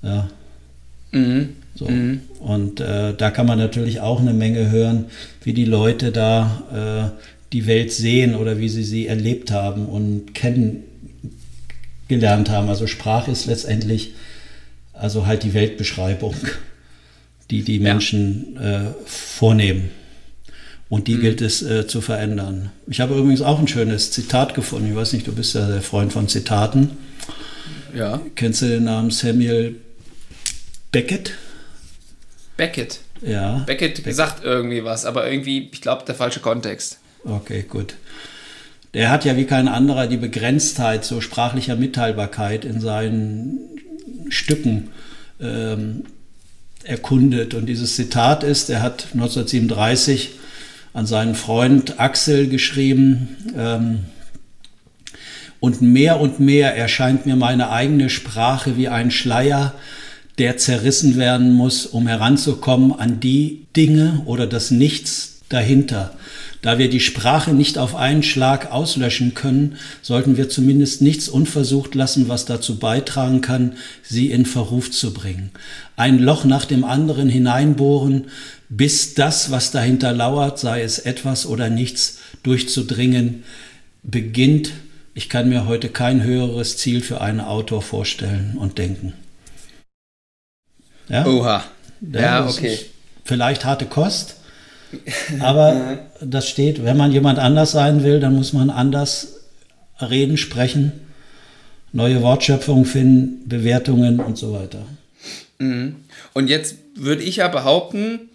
Ja. 0.03 0.29
Mhm. 1.13 1.51
So. 1.75 1.89
Mhm. 1.89 2.21
Und 2.41 2.81
äh, 2.81 3.15
da 3.15 3.31
kann 3.31 3.47
man 3.47 3.59
natürlich 3.59 4.01
auch 4.01 4.21
eine 4.21 4.35
Menge 4.35 4.71
hören, 4.71 5.07
wie 5.43 5.55
die 5.55 5.65
Leute 5.65 6.13
da 6.13 7.13
äh, 7.13 7.25
die 7.53 7.67
Welt 7.67 7.93
sehen 7.93 8.35
oder 8.35 8.59
wie 8.59 8.69
sie 8.69 8.85
sie 8.85 9.07
erlebt 9.07 9.51
haben 9.51 9.87
und 9.87 10.35
kennengelernt 10.35 12.51
haben. 12.51 12.69
Also 12.69 12.87
Sprache 12.87 13.31
ist 13.31 13.47
letztendlich 13.47 14.13
also 14.93 15.27
halt 15.27 15.43
die 15.43 15.55
Weltbeschreibung, 15.55 16.37
die 17.51 17.63
die 17.63 17.81
Menschen 17.81 18.55
ja. 18.55 18.83
äh, 18.83 18.87
vornehmen. 19.05 19.91
Und 20.89 21.09
die 21.09 21.15
mhm. 21.15 21.21
gilt 21.23 21.41
es 21.41 21.63
äh, 21.63 21.87
zu 21.87 22.01
verändern. 22.01 22.71
Ich 22.87 23.01
habe 23.01 23.15
übrigens 23.15 23.43
auch 23.43 23.59
ein 23.59 23.69
schönes 23.69 24.13
Zitat 24.13 24.55
gefunden. 24.55 24.91
Ich 24.91 24.95
weiß 24.95 25.13
nicht, 25.13 25.27
du 25.27 25.33
bist 25.33 25.55
ja 25.55 25.67
der 25.67 25.83
Freund 25.83 26.13
von 26.13 26.29
Zitaten. 26.29 26.91
Ja. 27.95 28.21
Kennst 28.35 28.63
du 28.63 28.67
den 28.67 28.85
Namen 28.85 29.11
Samuel 29.11 29.77
Beckett? 30.91 31.35
Beckett. 32.57 33.01
Ja. 33.21 33.59
Beckett, 33.67 33.97
Beckett. 33.97 34.15
sagt 34.15 34.45
irgendwie 34.45 34.85
was, 34.85 35.05
aber 35.05 35.31
irgendwie, 35.31 35.71
ich 35.73 35.81
glaube, 35.81 36.05
der 36.05 36.15
falsche 36.15 36.41
Kontext. 36.41 36.99
Okay, 37.25 37.65
gut. 37.69 37.95
Der 38.93 39.11
hat 39.11 39.25
ja 39.25 39.37
wie 39.37 39.45
kein 39.45 39.67
anderer 39.67 40.07
die 40.07 40.17
Begrenztheit 40.17 41.05
so 41.05 41.21
sprachlicher 41.21 41.75
Mitteilbarkeit 41.75 42.65
in 42.65 42.81
seinen 42.81 43.59
Stücken 44.29 44.91
ähm, 45.41 46.05
erkundet. 46.85 47.55
Und 47.55 47.67
dieses 47.67 47.97
Zitat 47.97 48.45
ist, 48.45 48.71
er 48.71 48.83
hat 48.83 49.09
1937 49.15 50.33
an 50.93 51.07
seinen 51.07 51.35
Freund 51.35 51.99
Axel 51.99 52.49
geschrieben, 52.49 53.37
ähm, 53.57 54.05
und 55.65 55.81
mehr 55.81 56.21
und 56.21 56.41
mehr 56.41 56.77
erscheint 56.77 57.25
mir 57.25 57.37
meine 57.37 57.71
eigene 57.71 58.11
Sprache 58.11 58.77
wie 58.77 58.89
ein 58.89 59.11
Schleier, 59.11 59.73
der 60.37 60.59
zerrissen 60.59 61.17
werden 61.17 61.55
muss, 61.55 61.87
um 61.87 62.07
heranzukommen 62.07 62.93
an 62.93 63.19
die 63.19 63.65
Dinge 63.75 64.21
oder 64.27 64.47
das 64.47 64.71
Nichts 64.71 65.41
dahinter. 65.49 66.13
Da 66.61 66.77
wir 66.77 66.91
die 66.91 67.01
Sprache 67.01 67.55
nicht 67.55 67.79
auf 67.79 67.95
einen 67.95 68.23
Schlag 68.23 68.73
auslöschen 68.73 69.33
können, 69.33 69.77
sollten 70.03 70.37
wir 70.37 70.51
zumindest 70.51 71.01
nichts 71.01 71.31
unversucht 71.31 71.95
lassen, 71.95 72.29
was 72.29 72.45
dazu 72.45 72.79
beitragen 72.79 73.41
kann, 73.41 73.73
sie 74.03 74.31
in 74.31 74.45
Verruf 74.45 74.91
zu 74.91 75.15
bringen. 75.15 75.51
Ein 75.97 76.19
Loch 76.19 76.45
nach 76.45 76.67
dem 76.67 76.85
anderen 76.85 77.31
hineinbohren, 77.31 78.27
bis 78.69 79.15
das, 79.15 79.51
was 79.51 79.71
dahinter 79.71 80.13
lauert, 80.13 80.59
sei 80.59 80.83
es 80.83 80.99
etwas 80.99 81.47
oder 81.47 81.71
nichts, 81.71 82.19
durchzudringen, 82.43 83.45
beginnt 84.03 84.71
ich 85.15 85.29
kann 85.29 85.49
mir 85.49 85.67
heute 85.67 85.89
kein 85.89 86.23
höheres 86.23 86.77
Ziel 86.77 87.01
für 87.01 87.21
einen 87.21 87.41
Autor 87.41 87.83
vorstellen 87.83 88.57
und 88.59 88.79
denken. 88.79 89.15
Ja? 91.09 91.25
Oha. 91.25 91.65
Ja, 92.01 92.21
ja 92.21 92.49
okay. 92.49 92.79
Vielleicht 93.25 93.65
harte 93.65 93.87
Kost, 93.87 94.37
aber 95.39 95.99
das 96.21 96.49
steht, 96.49 96.85
wenn 96.85 96.97
man 96.97 97.13
jemand 97.13 97.39
anders 97.39 97.73
sein 97.73 98.03
will, 98.03 98.21
dann 98.21 98.35
muss 98.35 98.53
man 98.53 98.71
anders 98.71 99.41
reden, 100.01 100.37
sprechen, 100.37 100.93
neue 101.93 102.21
Wortschöpfungen 102.21 102.85
finden, 102.85 103.49
Bewertungen 103.49 104.21
und 104.21 104.37
so 104.37 104.53
weiter. 104.53 104.85
Mhm. 105.59 105.97
Und 106.33 106.49
jetzt 106.49 106.77
würde 106.97 107.23
ich 107.23 107.37
ja 107.37 107.49
behaupten, 107.49 108.29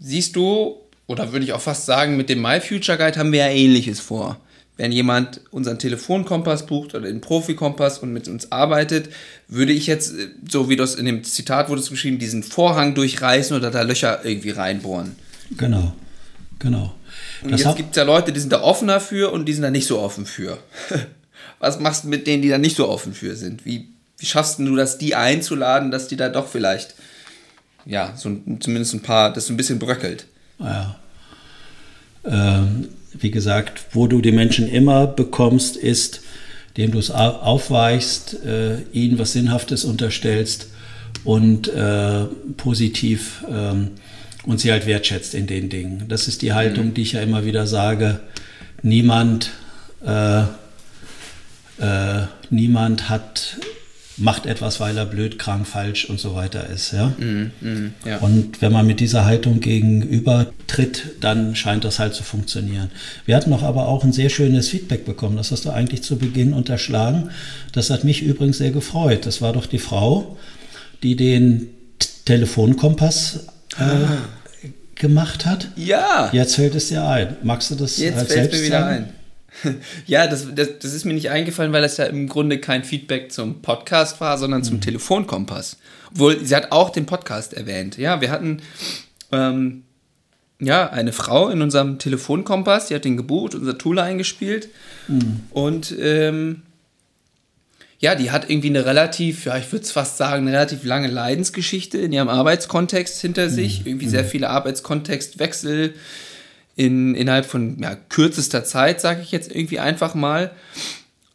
siehst 0.00 0.34
du, 0.36 0.76
oder 1.06 1.32
würde 1.32 1.44
ich 1.44 1.52
auch 1.52 1.60
fast 1.60 1.86
sagen, 1.86 2.16
mit 2.16 2.28
dem 2.28 2.42
My 2.42 2.60
Future 2.60 2.98
Guide 2.98 3.18
haben 3.18 3.32
wir 3.32 3.46
ja 3.46 3.48
ähnliches 3.48 4.00
vor 4.00 4.38
wenn 4.78 4.92
jemand 4.92 5.40
unseren 5.50 5.78
Telefonkompass 5.78 6.64
bucht 6.64 6.94
oder 6.94 7.08
den 7.08 7.20
Profikompass 7.20 7.98
und 7.98 8.12
mit 8.12 8.28
uns 8.28 8.50
arbeitet, 8.50 9.10
würde 9.48 9.72
ich 9.72 9.86
jetzt, 9.86 10.14
äh, 10.14 10.28
so 10.48 10.70
wie 10.70 10.76
das 10.76 10.94
in 10.94 11.04
dem 11.04 11.24
Zitat 11.24 11.68
wurde 11.68 11.82
es 11.82 11.90
geschrieben, 11.90 12.18
diesen 12.18 12.42
Vorhang 12.42 12.94
durchreißen 12.94 13.54
oder 13.54 13.70
da 13.70 13.82
Löcher 13.82 14.24
irgendwie 14.24 14.50
reinbohren. 14.50 15.16
Genau, 15.56 15.92
genau. 16.58 16.94
Und 17.42 17.50
das 17.50 17.62
jetzt 17.62 17.76
gibt 17.76 17.90
es 17.90 17.96
ja 17.96 18.04
Leute, 18.04 18.32
die 18.32 18.40
sind 18.40 18.52
da 18.52 18.62
offener 18.62 19.00
für 19.00 19.32
und 19.32 19.46
die 19.46 19.52
sind 19.52 19.62
da 19.62 19.70
nicht 19.70 19.86
so 19.86 19.98
offen 19.98 20.24
für. 20.24 20.58
Was 21.58 21.80
machst 21.80 22.04
du 22.04 22.08
mit 22.08 22.28
denen, 22.28 22.42
die 22.42 22.48
da 22.48 22.58
nicht 22.58 22.76
so 22.76 22.88
offen 22.88 23.14
für 23.14 23.34
sind? 23.34 23.66
Wie, 23.66 23.88
wie 24.18 24.26
schaffst 24.26 24.60
du 24.60 24.76
das, 24.76 24.96
die 24.96 25.16
einzuladen, 25.16 25.90
dass 25.90 26.06
die 26.06 26.16
da 26.16 26.28
doch 26.28 26.46
vielleicht, 26.46 26.94
ja, 27.84 28.14
so 28.16 28.30
zumindest 28.60 28.94
ein 28.94 29.02
paar, 29.02 29.32
das 29.32 29.46
so 29.46 29.52
ein 29.52 29.56
bisschen 29.56 29.80
bröckelt? 29.80 30.26
Ja. 30.60 31.00
Ähm, 32.24 32.88
wie 33.12 33.30
gesagt, 33.30 33.86
wo 33.92 34.06
du 34.06 34.20
die 34.20 34.32
Menschen 34.32 34.68
immer 34.68 35.06
bekommst, 35.06 35.76
ist, 35.76 36.20
indem 36.74 36.92
du 36.92 36.98
es 36.98 37.10
aufweichst, 37.10 38.44
äh, 38.44 38.82
ihnen 38.92 39.18
was 39.18 39.32
Sinnhaftes 39.32 39.84
unterstellst 39.84 40.68
und 41.24 41.68
äh, 41.68 42.24
positiv 42.56 43.44
ähm, 43.50 43.90
und 44.44 44.60
sie 44.60 44.70
halt 44.70 44.86
wertschätzt 44.86 45.34
in 45.34 45.46
den 45.46 45.68
Dingen. 45.68 46.04
Das 46.08 46.28
ist 46.28 46.42
die 46.42 46.52
Haltung, 46.52 46.86
mhm. 46.86 46.94
die 46.94 47.02
ich 47.02 47.12
ja 47.12 47.20
immer 47.20 47.44
wieder 47.44 47.66
sage. 47.66 48.20
Niemand, 48.82 49.50
äh, 50.06 50.42
äh 51.80 52.26
niemand 52.50 53.08
hat 53.08 53.58
macht 54.18 54.46
etwas, 54.46 54.80
weil 54.80 54.96
er 54.96 55.06
blöd, 55.06 55.38
krank, 55.38 55.66
falsch 55.66 56.04
und 56.06 56.18
so 56.18 56.34
weiter 56.34 56.68
ist. 56.68 56.92
Ja? 56.92 57.08
Mm, 57.18 57.52
mm, 57.60 57.94
ja. 58.04 58.18
Und 58.18 58.60
wenn 58.60 58.72
man 58.72 58.86
mit 58.86 59.00
dieser 59.00 59.24
Haltung 59.24 59.60
gegenüber 59.60 60.46
tritt, 60.66 61.16
dann 61.20 61.54
scheint 61.54 61.84
das 61.84 61.98
halt 61.98 62.14
zu 62.14 62.22
funktionieren. 62.22 62.90
Wir 63.26 63.36
hatten 63.36 63.50
noch 63.50 63.62
aber 63.62 63.88
auch 63.88 64.04
ein 64.04 64.12
sehr 64.12 64.28
schönes 64.28 64.68
Feedback 64.68 65.04
bekommen. 65.04 65.36
Das 65.36 65.50
hast 65.52 65.64
du 65.64 65.70
eigentlich 65.70 66.02
zu 66.02 66.16
Beginn 66.18 66.52
unterschlagen. 66.52 67.30
Das 67.72 67.90
hat 67.90 68.04
mich 68.04 68.22
übrigens 68.22 68.58
sehr 68.58 68.72
gefreut. 68.72 69.24
Das 69.24 69.40
war 69.40 69.52
doch 69.52 69.66
die 69.66 69.78
Frau, 69.78 70.36
die 71.02 71.14
den 71.16 71.68
Telefonkompass 72.24 73.46
äh, 73.78 73.82
ah. 73.82 74.18
gemacht 74.96 75.46
hat. 75.46 75.68
Ja. 75.76 76.30
Jetzt 76.32 76.56
fällt 76.56 76.74
es 76.74 76.88
dir 76.88 77.06
ein. 77.06 77.36
Magst 77.42 77.70
du 77.70 77.76
das 77.76 77.98
Jetzt 77.98 78.16
halt 78.16 78.28
fällt 78.28 78.52
es 78.52 78.60
mir 78.60 78.66
wieder 78.66 78.86
ein. 78.86 79.08
Ja, 80.06 80.26
das, 80.26 80.54
das, 80.54 80.78
das, 80.78 80.92
ist 80.92 81.04
mir 81.04 81.14
nicht 81.14 81.30
eingefallen, 81.30 81.72
weil 81.72 81.82
das 81.82 81.96
ja 81.96 82.04
im 82.04 82.28
Grunde 82.28 82.58
kein 82.58 82.84
Feedback 82.84 83.32
zum 83.32 83.62
Podcast 83.62 84.20
war, 84.20 84.38
sondern 84.38 84.64
zum 84.64 84.76
mhm. 84.76 84.80
Telefonkompass. 84.82 85.78
Obwohl, 86.10 86.44
sie 86.44 86.54
hat 86.54 86.72
auch 86.72 86.90
den 86.90 87.06
Podcast 87.06 87.54
erwähnt. 87.54 87.98
Ja, 87.98 88.20
wir 88.20 88.30
hatten 88.30 88.62
ähm, 89.32 89.84
ja 90.60 90.90
eine 90.90 91.12
Frau 91.12 91.48
in 91.48 91.62
unserem 91.62 91.98
Telefonkompass, 91.98 92.88
die 92.88 92.94
hat 92.94 93.04
den 93.04 93.16
gebucht, 93.16 93.54
unser 93.54 93.76
Tool 93.76 93.98
eingespielt. 93.98 94.68
Mhm. 95.06 95.40
Und 95.50 95.94
ähm, 95.98 96.62
ja, 98.00 98.14
die 98.14 98.30
hat 98.30 98.48
irgendwie 98.48 98.68
eine 98.68 98.86
relativ, 98.86 99.46
ja, 99.46 99.58
ich 99.58 99.70
würde 99.72 99.84
es 99.84 99.90
fast 99.90 100.16
sagen, 100.18 100.46
eine 100.46 100.56
relativ 100.56 100.84
lange 100.84 101.08
Leidensgeschichte 101.08 101.98
in 101.98 102.12
ihrem 102.12 102.28
Arbeitskontext 102.28 103.20
hinter 103.20 103.50
sich. 103.50 103.80
Mhm. 103.80 103.86
Irgendwie 103.86 104.08
sehr 104.08 104.22
mhm. 104.22 104.28
viele 104.28 104.50
Arbeitskontextwechsel 104.50 105.94
in, 106.78 107.16
innerhalb 107.16 107.44
von 107.44 107.76
ja, 107.80 107.96
kürzester 107.96 108.62
Zeit, 108.62 109.00
sage 109.00 109.20
ich 109.20 109.32
jetzt 109.32 109.50
irgendwie 109.50 109.80
einfach 109.80 110.14
mal. 110.14 110.52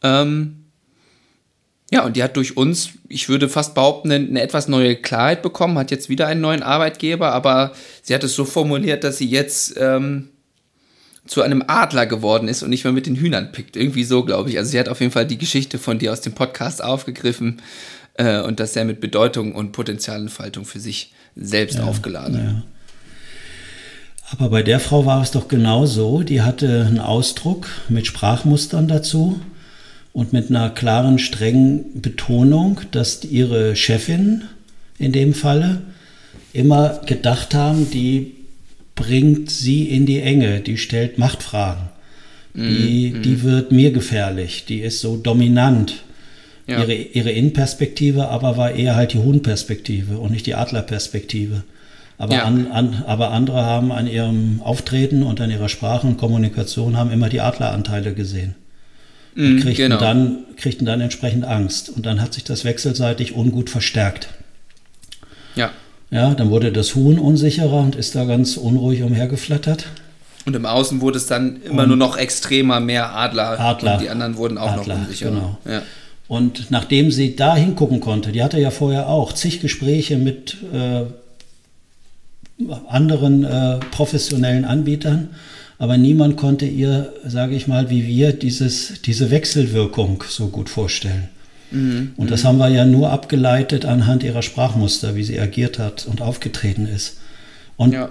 Ähm, 0.02 0.64
ja, 1.92 2.02
und 2.02 2.16
die 2.16 2.22
hat 2.22 2.38
durch 2.38 2.56
uns, 2.56 2.90
ich 3.08 3.28
würde 3.28 3.50
fast 3.50 3.74
behaupten, 3.74 4.10
eine, 4.10 4.26
eine, 4.26 4.40
etwas 4.40 4.68
neue 4.68 4.96
Klarheit 4.96 5.42
bekommen, 5.42 5.78
hat 5.78 5.90
jetzt 5.90 6.08
wieder 6.08 6.26
einen 6.28 6.40
neuen 6.40 6.62
Arbeitgeber, 6.62 7.32
aber 7.32 7.72
sie 8.02 8.14
hat 8.14 8.24
es 8.24 8.34
so 8.34 8.46
formuliert, 8.46 9.04
dass 9.04 9.18
sie 9.18 9.28
jetzt 9.28 9.74
ähm, 9.78 10.30
zu 11.26 11.42
einem 11.42 11.62
Adler 11.66 12.06
geworden 12.06 12.48
ist 12.48 12.62
und 12.62 12.70
nicht 12.70 12.84
mehr 12.84 12.94
mit 12.94 13.04
den 13.06 13.16
Hühnern 13.16 13.52
pickt. 13.52 13.76
Irgendwie 13.76 14.04
so, 14.04 14.24
glaube 14.24 14.48
ich. 14.48 14.56
Also 14.56 14.70
sie 14.70 14.80
hat 14.80 14.88
auf 14.88 15.00
jeden 15.00 15.12
Fall 15.12 15.26
die 15.26 15.38
Geschichte 15.38 15.78
von 15.78 15.98
dir 15.98 16.10
aus 16.10 16.22
dem 16.22 16.32
Podcast 16.32 16.82
aufgegriffen 16.82 17.60
äh, 18.14 18.40
und 18.40 18.60
das 18.60 18.72
sehr 18.72 18.86
mit 18.86 19.00
Bedeutung 19.00 19.54
und 19.54 19.72
Potenzialentfaltung 19.72 20.64
für 20.64 20.80
sich 20.80 21.12
selbst 21.36 21.78
ja, 21.78 21.84
aufgeladen. 21.84 22.34
Ja. 22.34 22.73
Aber 24.38 24.50
bei 24.50 24.62
der 24.62 24.80
Frau 24.80 25.06
war 25.06 25.22
es 25.22 25.30
doch 25.30 25.46
genau 25.48 25.86
so. 25.86 26.22
Die 26.22 26.42
hatte 26.42 26.86
einen 26.86 26.98
Ausdruck 26.98 27.68
mit 27.88 28.06
Sprachmustern 28.06 28.88
dazu 28.88 29.40
und 30.12 30.32
mit 30.32 30.50
einer 30.50 30.70
klaren, 30.70 31.18
strengen 31.18 32.00
Betonung, 32.00 32.80
dass 32.90 33.24
ihre 33.24 33.76
Chefin 33.76 34.42
in 34.98 35.12
dem 35.12 35.34
Falle 35.34 35.82
immer 36.52 37.00
gedacht 37.06 37.54
haben, 37.54 37.90
die 37.90 38.34
bringt 38.94 39.50
sie 39.50 39.88
in 39.88 40.06
die 40.06 40.20
Enge, 40.20 40.60
die 40.60 40.78
stellt 40.78 41.18
Machtfragen. 41.18 41.88
Die, 42.54 43.12
mm, 43.12 43.22
die 43.22 43.42
wird 43.42 43.72
mir 43.72 43.90
gefährlich, 43.90 44.64
die 44.64 44.80
ist 44.80 45.00
so 45.00 45.16
dominant. 45.16 46.04
Ja. 46.68 46.80
Ihre, 46.80 46.94
ihre 46.94 47.30
Innenperspektive 47.32 48.28
aber 48.28 48.56
war 48.56 48.70
eher 48.72 48.94
halt 48.94 49.12
die 49.12 49.18
Huhnperspektive 49.18 50.18
und 50.18 50.30
nicht 50.30 50.46
die 50.46 50.54
Adlerperspektive. 50.54 51.64
Aber, 52.16 52.34
ja. 52.34 52.44
an, 52.44 52.70
an, 52.70 53.04
aber 53.06 53.30
andere 53.30 53.64
haben 53.64 53.90
an 53.90 54.06
ihrem 54.06 54.60
Auftreten 54.62 55.22
und 55.22 55.40
an 55.40 55.50
ihrer 55.50 55.68
Sprache 55.68 56.06
und 56.06 56.16
Kommunikation 56.16 56.96
haben 56.96 57.10
immer 57.10 57.28
die 57.28 57.40
Adleranteile 57.40 58.14
gesehen. 58.14 58.54
Und 59.36 59.56
mm, 59.56 59.60
kriegten, 59.60 59.90
genau. 59.90 59.98
dann, 59.98 60.44
kriegten 60.56 60.86
dann 60.86 61.00
entsprechend 61.00 61.44
Angst. 61.44 61.88
Und 61.88 62.06
dann 62.06 62.22
hat 62.22 62.34
sich 62.34 62.44
das 62.44 62.64
wechselseitig 62.64 63.34
ungut 63.34 63.68
verstärkt. 63.68 64.28
Ja. 65.56 65.70
Ja, 66.10 66.34
dann 66.34 66.50
wurde 66.50 66.70
das 66.70 66.94
Huhn 66.94 67.18
unsicherer 67.18 67.80
und 67.80 67.96
ist 67.96 68.14
da 68.14 68.24
ganz 68.24 68.56
unruhig 68.56 69.02
umhergeflattert. 69.02 69.86
Und 70.44 70.54
im 70.54 70.66
Außen 70.66 71.00
wurde 71.00 71.16
es 71.16 71.26
dann 71.26 71.62
immer 71.62 71.82
und 71.82 71.88
nur 71.88 71.96
noch 71.96 72.16
extremer, 72.16 72.78
mehr 72.78 73.16
Adler. 73.16 73.58
Adler. 73.58 73.94
Und 73.94 74.02
die 74.02 74.10
anderen 74.10 74.36
wurden 74.36 74.58
auch 74.58 74.72
Adler, 74.72 74.94
noch 74.94 75.02
unsicherer. 75.02 75.30
Genau. 75.30 75.58
Ja. 75.64 75.82
Und 76.28 76.70
nachdem 76.70 77.10
sie 77.10 77.34
da 77.34 77.56
hingucken 77.56 78.00
konnte, 78.00 78.30
die 78.30 78.42
hatte 78.42 78.60
ja 78.60 78.70
vorher 78.70 79.08
auch 79.08 79.32
zig 79.32 79.60
Gespräche 79.60 80.16
mit 80.16 80.56
äh, 80.72 81.02
anderen 82.88 83.44
äh, 83.44 83.78
professionellen 83.90 84.64
Anbietern, 84.64 85.30
aber 85.78 85.98
niemand 85.98 86.36
konnte 86.36 86.66
ihr, 86.66 87.12
sage 87.26 87.56
ich 87.56 87.66
mal, 87.66 87.90
wie 87.90 88.06
wir, 88.06 88.32
dieses, 88.32 89.02
diese 89.02 89.30
Wechselwirkung 89.30 90.22
so 90.28 90.48
gut 90.48 90.68
vorstellen. 90.68 91.28
Mhm. 91.70 92.12
Und 92.16 92.30
das 92.30 92.44
haben 92.44 92.58
wir 92.58 92.68
ja 92.68 92.84
nur 92.84 93.10
abgeleitet 93.10 93.84
anhand 93.84 94.22
ihrer 94.22 94.42
Sprachmuster, 94.42 95.16
wie 95.16 95.24
sie 95.24 95.40
agiert 95.40 95.78
hat 95.78 96.06
und 96.06 96.22
aufgetreten 96.22 96.86
ist. 96.86 97.18
Und, 97.76 97.92
ja. 97.92 98.10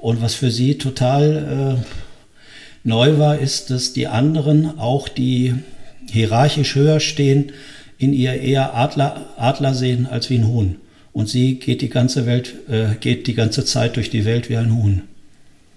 und 0.00 0.20
was 0.20 0.34
für 0.34 0.50
sie 0.50 0.76
total 0.76 1.78
äh, 1.78 1.86
neu 2.82 3.18
war, 3.18 3.38
ist, 3.38 3.70
dass 3.70 3.92
die 3.92 4.08
anderen, 4.08 4.78
auch 4.78 5.08
die 5.08 5.54
hierarchisch 6.10 6.74
höher 6.74 7.00
stehen, 7.00 7.52
in 7.98 8.12
ihr 8.12 8.34
eher 8.34 8.74
Adler, 8.74 9.26
Adler 9.38 9.74
sehen 9.74 10.06
als 10.06 10.30
wie 10.30 10.38
ein 10.38 10.48
Huhn. 10.48 10.76
Und 11.14 11.28
sie 11.28 11.54
geht 11.54 11.80
die 11.80 11.88
ganze 11.88 12.26
Welt, 12.26 12.54
äh, 12.68 12.96
geht 13.00 13.26
die 13.28 13.34
ganze 13.34 13.64
Zeit 13.64 13.96
durch 13.96 14.10
die 14.10 14.26
Welt 14.26 14.50
wie 14.50 14.56
ein 14.56 14.76
Huhn. 14.76 15.02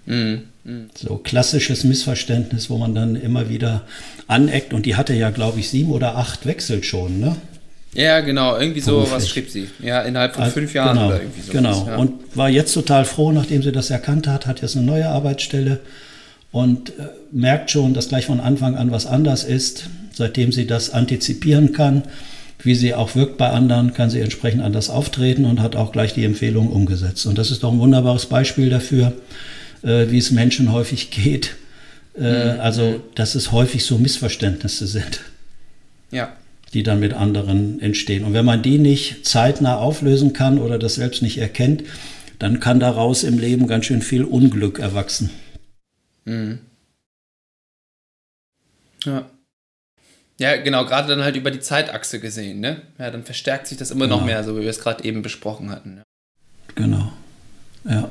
Mhm. 0.04 0.42
So 0.94 1.16
klassisches 1.16 1.84
Missverständnis, 1.84 2.68
wo 2.68 2.76
man 2.76 2.94
dann 2.94 3.16
immer 3.16 3.48
wieder 3.48 3.82
aneckt. 4.26 4.74
Und 4.74 4.84
die 4.84 4.96
hatte 4.96 5.14
ja, 5.14 5.30
glaube 5.30 5.60
ich, 5.60 5.70
sieben 5.70 5.92
oder 5.92 6.16
acht 6.16 6.44
Wechsel 6.44 6.84
schon, 6.84 7.20
ne? 7.20 7.36
Ja, 7.94 8.20
genau, 8.20 8.58
irgendwie 8.58 8.80
so 8.80 8.92
Beruflich. 8.92 9.14
was 9.14 9.28
schrieb 9.28 9.48
sie. 9.48 9.68
Ja, 9.78 10.02
innerhalb 10.02 10.34
von 10.34 10.50
fünf 10.50 10.74
Jahren 10.74 10.96
genau, 10.96 11.08
oder 11.08 11.20
irgendwie 11.22 11.40
so. 11.40 11.52
Genau, 11.52 11.86
ja. 11.86 11.96
und 11.96 12.36
war 12.36 12.50
jetzt 12.50 12.74
total 12.74 13.06
froh, 13.06 13.32
nachdem 13.32 13.62
sie 13.62 13.72
das 13.72 13.88
erkannt 13.88 14.26
hat, 14.26 14.46
hat 14.46 14.60
jetzt 14.60 14.76
eine 14.76 14.84
neue 14.84 15.08
Arbeitsstelle 15.08 15.80
und 16.52 16.90
äh, 16.90 17.04
merkt 17.32 17.70
schon, 17.70 17.94
dass 17.94 18.08
gleich 18.08 18.26
von 18.26 18.40
Anfang 18.40 18.76
an 18.76 18.90
was 18.90 19.06
anders 19.06 19.44
ist. 19.44 19.88
Seitdem 20.12 20.52
sie 20.52 20.66
das 20.66 20.90
antizipieren 20.90 21.72
kann, 21.72 22.02
wie 22.60 22.74
sie 22.74 22.94
auch 22.94 23.14
wirkt 23.14 23.38
bei 23.38 23.50
anderen, 23.50 23.94
kann 23.94 24.10
sie 24.10 24.20
entsprechend 24.20 24.62
anders 24.62 24.90
auftreten 24.90 25.44
und 25.44 25.60
hat 25.60 25.76
auch 25.76 25.92
gleich 25.92 26.14
die 26.14 26.24
Empfehlung 26.24 26.70
umgesetzt. 26.70 27.26
Und 27.26 27.38
das 27.38 27.50
ist 27.50 27.62
doch 27.62 27.72
ein 27.72 27.78
wunderbares 27.78 28.26
Beispiel 28.26 28.68
dafür, 28.68 29.12
äh, 29.82 30.06
wie 30.10 30.18
es 30.18 30.30
Menschen 30.30 30.72
häufig 30.72 31.10
geht. 31.10 31.56
Äh, 32.16 32.54
mhm. 32.54 32.60
Also, 32.60 33.00
dass 33.14 33.34
es 33.34 33.52
häufig 33.52 33.84
so 33.84 33.98
Missverständnisse 33.98 34.86
sind. 34.86 35.20
Ja. 36.10 36.32
Die 36.74 36.82
dann 36.82 37.00
mit 37.00 37.14
anderen 37.14 37.80
entstehen. 37.80 38.24
Und 38.24 38.32
wenn 38.32 38.44
man 38.44 38.62
die 38.62 38.78
nicht 38.78 39.24
zeitnah 39.24 39.76
auflösen 39.76 40.32
kann 40.32 40.58
oder 40.58 40.78
das 40.78 40.96
selbst 40.96 41.22
nicht 41.22 41.38
erkennt, 41.38 41.84
dann 42.38 42.60
kann 42.60 42.80
daraus 42.80 43.24
im 43.24 43.38
Leben 43.38 43.66
ganz 43.66 43.86
schön 43.86 44.02
viel 44.02 44.24
Unglück 44.24 44.78
erwachsen. 44.78 45.30
Mhm. 46.24 46.58
Ja. 49.04 49.30
Ja, 50.40 50.56
genau, 50.56 50.84
gerade 50.84 51.08
dann 51.08 51.24
halt 51.24 51.34
über 51.36 51.50
die 51.50 51.60
Zeitachse 51.60 52.20
gesehen, 52.20 52.60
ne? 52.60 52.82
Ja, 52.98 53.10
dann 53.10 53.24
verstärkt 53.24 53.66
sich 53.66 53.76
das 53.76 53.90
immer 53.90 54.04
genau. 54.04 54.18
noch 54.18 54.24
mehr, 54.24 54.44
so 54.44 54.56
wie 54.56 54.62
wir 54.62 54.70
es 54.70 54.80
gerade 54.80 55.02
eben 55.04 55.22
besprochen 55.22 55.70
hatten. 55.70 55.96
Ne? 55.96 56.02
Genau. 56.76 57.12
Ja. 57.84 58.08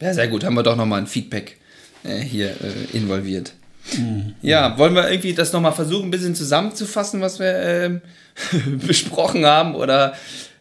Ja, 0.00 0.14
sehr 0.14 0.28
gut, 0.28 0.44
haben 0.44 0.54
wir 0.54 0.62
doch 0.62 0.76
nochmal 0.76 1.00
ein 1.00 1.06
Feedback 1.06 1.58
äh, 2.04 2.20
hier 2.20 2.50
äh, 2.50 2.96
involviert. 2.96 3.54
Mhm. 3.96 4.34
Ja, 4.42 4.78
wollen 4.78 4.94
wir 4.94 5.10
irgendwie 5.10 5.34
das 5.34 5.52
nochmal 5.52 5.72
versuchen, 5.72 6.08
ein 6.08 6.10
bisschen 6.10 6.34
zusammenzufassen, 6.34 7.20
was 7.20 7.38
wir 7.40 7.54
äh, 7.56 8.00
besprochen 8.86 9.44
haben, 9.44 9.74
oder 9.74 10.14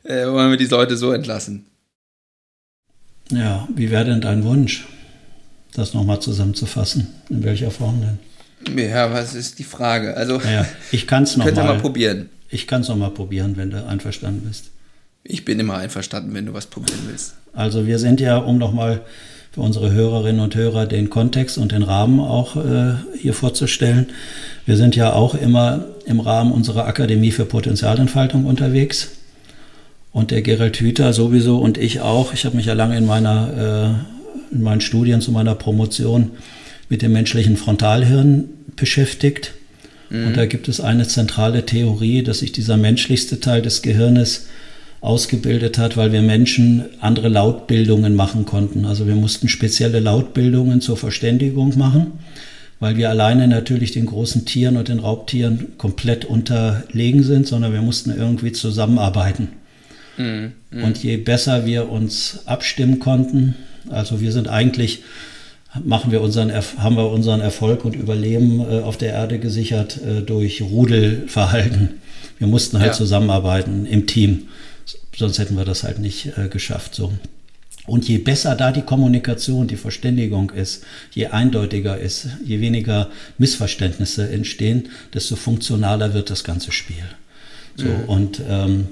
äh, 0.04 0.26
wollen 0.26 0.50
wir 0.50 0.58
die 0.58 0.66
Leute 0.66 0.98
so 0.98 1.12
entlassen? 1.12 1.66
Ja, 3.30 3.68
wie 3.76 3.92
wäre 3.92 4.06
denn 4.06 4.22
dein 4.22 4.44
Wunsch, 4.44 4.88
das 5.74 5.94
nochmal 5.94 6.20
zusammenzufassen? 6.20 7.14
In 7.30 7.44
welcher 7.44 7.72
Form 7.72 8.02
denn? 8.02 8.20
Ja, 8.76 9.12
was 9.14 9.36
ist 9.36 9.60
die 9.60 9.64
Frage? 9.64 10.16
Also, 10.18 10.40
ja, 10.42 10.66
ich 10.92 11.08
kann 11.08 11.24
es 11.24 11.38
nochmal. 11.38 11.54
mal 11.54 11.78
probieren. 11.78 12.30
Ich 12.50 12.68
kann 12.68 12.82
es 12.82 12.90
nochmal 12.90 13.12
probieren, 13.12 13.58
wenn 13.58 13.72
du 13.72 13.86
einverstanden 13.86 14.48
bist. 14.48 14.72
Ich 15.24 15.44
bin 15.44 15.60
immer 15.60 15.78
einverstanden, 15.78 16.34
wenn 16.34 16.46
du 16.46 16.54
was 16.54 16.68
probieren 16.68 17.00
willst. 17.08 17.34
Also 17.54 17.88
wir 17.88 18.00
sind 18.00 18.22
ja, 18.22 18.38
um 18.38 18.58
nochmal 18.58 19.02
für 19.52 19.62
unsere 19.62 19.92
Hörerinnen 19.92 20.42
und 20.42 20.56
Hörer 20.56 20.86
den 20.86 21.10
Kontext 21.10 21.58
und 21.58 21.72
den 21.72 21.82
Rahmen 21.82 22.20
auch 22.20 22.58
äh, 22.58 22.96
hier 23.18 23.34
vorzustellen. 23.34 24.08
Wir 24.66 24.78
sind 24.78 24.96
ja 24.96 25.14
auch 25.14 25.34
immer 25.34 25.86
im 26.06 26.20
Rahmen 26.20 26.52
unserer 26.52 26.86
Akademie 26.86 27.32
für 27.32 27.46
Potenzialentfaltung 27.46 28.46
unterwegs. 28.46 29.12
Und 30.12 30.32
der 30.32 30.42
Gerald 30.42 30.80
Hüther 30.80 31.12
sowieso 31.14 31.58
und 31.58 31.78
ich 31.78 32.02
auch. 32.02 32.34
Ich 32.34 32.46
habe 32.46 32.56
mich 32.56 32.68
ja 32.68 32.74
lange 32.74 32.98
in, 32.98 33.06
meiner, 33.06 33.98
äh, 34.52 34.56
in 34.56 34.62
meinen 34.62 34.82
Studien 34.82 35.22
zu 35.22 35.32
meiner 35.32 35.56
Promotion 35.56 36.32
mit 36.90 37.02
dem 37.02 37.14
menschlichen 37.14 37.58
Frontalhirn 37.58 38.46
beschäftigt. 38.76 39.54
Mhm. 40.10 40.28
Und 40.28 40.38
da 40.38 40.46
gibt 40.46 40.68
es 40.68 40.82
eine 40.82 41.08
zentrale 41.08 41.66
Theorie, 41.66 42.24
dass 42.24 42.40
sich 42.40 42.52
dieser 42.52 42.78
menschlichste 42.78 43.40
Teil 43.40 43.62
des 43.62 43.82
Gehirnes 43.82 44.48
ausgebildet 45.02 45.78
hat, 45.78 45.98
weil 45.98 46.12
wir 46.12 46.22
Menschen 46.22 46.86
andere 47.00 47.30
Lautbildungen 47.30 48.16
machen 48.16 48.46
konnten. 48.46 48.86
Also 48.86 49.08
wir 49.08 49.16
mussten 49.16 49.48
spezielle 49.50 50.00
Lautbildungen 50.00 50.82
zur 50.82 50.98
Verständigung 50.98 51.78
machen, 51.78 52.14
weil 52.80 52.98
wir 52.98 53.10
alleine 53.10 53.48
natürlich 53.48 53.92
den 53.92 54.08
großen 54.08 54.46
Tieren 54.46 54.78
und 54.78 54.88
den 54.88 55.00
Raubtieren 55.00 55.78
komplett 55.78 56.26
unterlegen 56.26 57.24
sind, 57.24 57.48
sondern 57.48 57.72
wir 57.72 57.84
mussten 57.84 58.16
irgendwie 58.16 58.52
zusammenarbeiten. 58.52 59.50
Mhm. 60.18 60.54
Mhm. 60.72 60.84
Und 60.84 61.04
je 61.04 61.18
besser 61.18 61.66
wir 61.66 61.90
uns 61.90 62.40
abstimmen 62.46 63.00
konnten, 63.00 63.56
also 63.90 64.22
wir 64.22 64.32
sind 64.32 64.48
eigentlich 64.48 65.04
machen 65.84 66.12
wir 66.12 66.22
unseren, 66.22 66.52
haben 66.54 66.96
wir 66.96 67.10
unseren 67.10 67.42
Erfolg 67.42 67.86
und 67.86 67.96
Überleben 67.96 68.60
äh, 68.62 68.82
auf 68.82 68.98
der 68.98 69.14
Erde 69.14 69.40
gesichert 69.40 70.00
äh, 70.02 70.22
durch 70.22 70.62
Rudelverhalten. 70.62 72.02
Wir 72.40 72.48
mussten 72.48 72.80
halt 72.80 72.92
ja. 72.92 72.98
zusammenarbeiten 72.98 73.86
im 73.86 74.08
Team, 74.08 74.48
sonst 75.16 75.40
hätten 75.40 75.58
wir 75.58 75.66
das 75.66 75.84
halt 75.84 76.00
nicht 76.00 76.38
äh, 76.38 76.48
geschafft. 76.50 76.96
So. 76.96 77.12
Und 77.88 78.08
je 78.08 78.18
besser 78.18 78.56
da 78.56 78.72
die 78.72 78.82
Kommunikation, 78.82 79.68
die 79.68 79.76
Verständigung 79.76 80.50
ist, 80.50 80.84
je 81.14 81.28
eindeutiger 81.28 81.98
ist, 81.98 82.28
je 82.44 82.60
weniger 82.60 83.10
Missverständnisse 83.38 84.30
entstehen, 84.30 84.90
desto 85.14 85.36
funktionaler 85.36 86.14
wird 86.14 86.30
das 86.30 86.44
ganze 86.44 86.72
Spiel. 86.72 87.04
So, 87.76 87.86
mhm. 87.86 88.04
Und 88.08 88.42
ähm, 88.50 88.88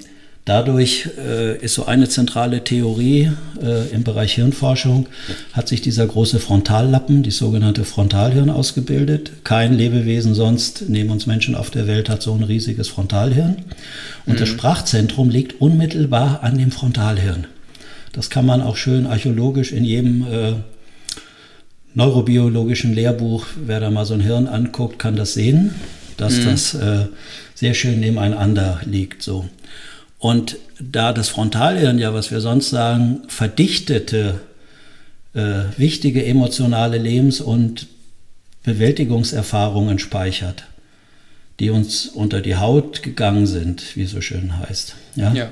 Dadurch 0.46 1.08
äh, 1.18 1.58
ist 1.58 1.74
so 1.74 1.86
eine 1.86 2.10
zentrale 2.10 2.66
Theorie 2.66 3.32
äh, 3.62 3.88
im 3.94 4.04
Bereich 4.04 4.34
Hirnforschung, 4.34 5.08
hat 5.54 5.70
sich 5.70 5.82
dieser 5.82 6.06
große 6.06 6.40
Frontallappen, 6.40 7.24
die 7.24 7.32
sogenannte 7.32 7.86
Frontalhirn, 7.86 8.50
ausgebildet. 8.50 9.32
Kein 9.46 9.74
Lebewesen 9.74 10.34
sonst 10.34 10.86
neben 10.89 11.12
uns 11.12 11.28
Menschen 11.28 11.56
auf 11.56 11.70
der 11.70 11.88
Welt 11.88 12.10
hat 12.10 12.22
so 12.22 12.34
ein 12.34 12.44
riesiges 12.44 12.89
Frontalhirn. 12.89 13.56
Und 14.26 14.34
mhm. 14.34 14.38
das 14.38 14.50
Sprachzentrum 14.50 15.30
liegt 15.30 15.62
unmittelbar 15.62 16.44
an 16.44 16.58
dem 16.58 16.72
Frontalhirn. 16.72 17.48
Das 18.12 18.30
kann 18.30 18.46
man 18.46 18.62
auch 18.62 18.76
schön 18.76 19.08
archäologisch 19.08 19.72
in 19.72 19.86
jedem 19.86 20.28
äh, 20.28 20.54
neurobiologischen 21.94 22.94
Lehrbuch, 22.94 23.46
wer 23.66 23.80
da 23.80 23.89
mal 23.91 24.06
so 24.06 24.14
ein 24.14 24.20
Hirn 24.20 24.48
anguckt, 24.48 25.00
kann 25.00 25.16
das 25.16 25.36
sehen, 25.36 25.74
dass 26.18 26.38
mhm. 26.39 26.46
das 26.46 26.74
äh, 26.74 27.06
sehr 27.56 27.74
schön 27.74 28.02
nebeneinander 28.02 28.82
liegt. 28.84 29.24
So. 29.24 29.46
Und 30.24 30.55
da 30.80 31.11
das 31.11 31.28
Frontalhirn 31.28 31.99
ja, 31.99 32.13
was 32.13 32.32
wir 32.32 32.39
sonst 32.39 32.69
sagen, 32.69 33.24
verdichtete, 33.28 34.39
äh, 35.34 35.63
wichtige 35.76 36.26
emotionale 36.26 36.97
Lebens- 36.97 37.41
und 37.41 37.88
Bewältigungserfahrungen 38.63 39.99
speichert, 39.99 40.63
die 41.59 41.71
uns 41.71 42.07
unter 42.07 42.39
die 42.39 42.55
Haut 42.55 43.03
gegangen 43.03 43.47
sind, 43.47 43.97
wie 43.97 44.03
es 44.03 44.11
so 44.11 44.21
schön 44.21 44.59
heißt, 44.59 44.95
ja, 45.17 45.34
ja. 45.34 45.49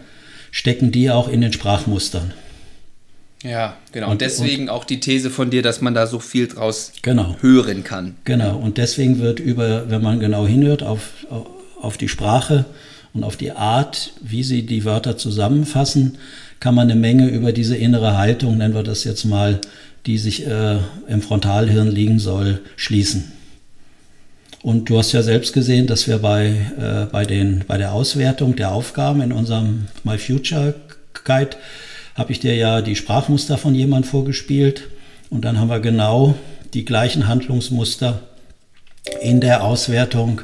stecken 0.51 0.93
die 0.93 1.11
auch 1.11 1.27
in 1.27 1.41
den 1.41 1.51
Sprachmustern. 1.51 2.31
Ja, 3.43 3.75
genau. 3.91 4.05
Und, 4.05 4.11
und 4.13 4.21
deswegen 4.21 4.63
und, 4.63 4.69
auch 4.69 4.85
die 4.85 5.01
These 5.01 5.31
von 5.31 5.49
dir, 5.49 5.63
dass 5.63 5.81
man 5.81 5.93
da 5.93 6.07
so 6.07 6.19
viel 6.19 6.47
draus 6.47 6.93
genau, 7.01 7.35
hören 7.41 7.83
kann. 7.83 8.15
Genau. 8.23 8.55
Und 8.55 8.77
deswegen 8.77 9.19
wird 9.19 9.41
über, 9.41 9.89
wenn 9.89 10.01
man 10.01 10.21
genau 10.21 10.47
hinhört 10.47 10.81
auf, 10.81 11.09
auf 11.81 11.97
die 11.97 12.07
Sprache, 12.07 12.63
und 13.13 13.23
auf 13.23 13.35
die 13.35 13.51
Art, 13.51 14.13
wie 14.21 14.43
sie 14.43 14.65
die 14.65 14.85
Wörter 14.85 15.17
zusammenfassen, 15.17 16.17
kann 16.59 16.75
man 16.75 16.89
eine 16.89 16.99
Menge 16.99 17.27
über 17.27 17.51
diese 17.51 17.75
innere 17.75 18.17
Haltung, 18.17 18.57
nennen 18.57 18.73
wir 18.73 18.83
das 18.83 19.03
jetzt 19.03 19.25
mal, 19.25 19.59
die 20.05 20.17
sich 20.17 20.47
äh, 20.47 20.77
im 21.07 21.21
Frontalhirn 21.21 21.91
liegen 21.91 22.19
soll, 22.19 22.61
schließen. 22.75 23.31
Und 24.63 24.89
du 24.89 24.97
hast 24.97 25.11
ja 25.11 25.23
selbst 25.23 25.53
gesehen, 25.53 25.87
dass 25.87 26.07
wir 26.07 26.19
bei, 26.19 26.55
äh, 26.79 27.05
bei, 27.11 27.25
den, 27.25 27.63
bei 27.67 27.77
der 27.77 27.93
Auswertung 27.93 28.55
der 28.55 28.71
Aufgaben 28.71 29.21
in 29.21 29.31
unserem 29.31 29.87
My 30.03 30.17
Future 30.17 30.75
Guide 31.25 31.57
habe 32.15 32.31
ich 32.31 32.39
dir 32.39 32.55
ja 32.55 32.81
die 32.81 32.95
Sprachmuster 32.95 33.57
von 33.57 33.73
jemand 33.73 34.05
vorgespielt. 34.05 34.89
Und 35.29 35.45
dann 35.45 35.59
haben 35.59 35.69
wir 35.69 35.79
genau 35.79 36.35
die 36.73 36.85
gleichen 36.85 37.27
Handlungsmuster 37.27 38.21
in 39.21 39.41
der 39.41 39.63
Auswertung 39.63 40.41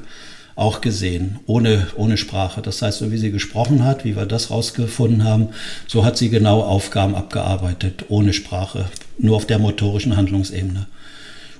auch 0.58 0.82
gesehen, 0.82 1.40
ohne, 1.46 1.86
ohne 1.96 2.18
Sprache. 2.18 2.62
Das 2.64 2.82
heißt, 2.82 2.98
so 2.98 3.12
wie 3.12 3.18
sie 3.18 3.32
gesprochen 3.32 3.86
hat, 3.86 4.04
wie 4.04 4.16
wir 4.16 4.26
das 4.26 4.50
rausgefunden 4.50 5.24
haben, 5.24 5.50
so 5.88 6.04
hat 6.04 6.18
sie 6.18 6.30
genau 6.30 6.64
Aufgaben 6.64 7.14
abgearbeitet, 7.14 8.06
ohne 8.10 8.34
Sprache, 8.34 8.86
nur 9.20 9.36
auf 9.36 9.46
der 9.46 9.60
motorischen 9.60 10.18
Handlungsebene. 10.18 10.88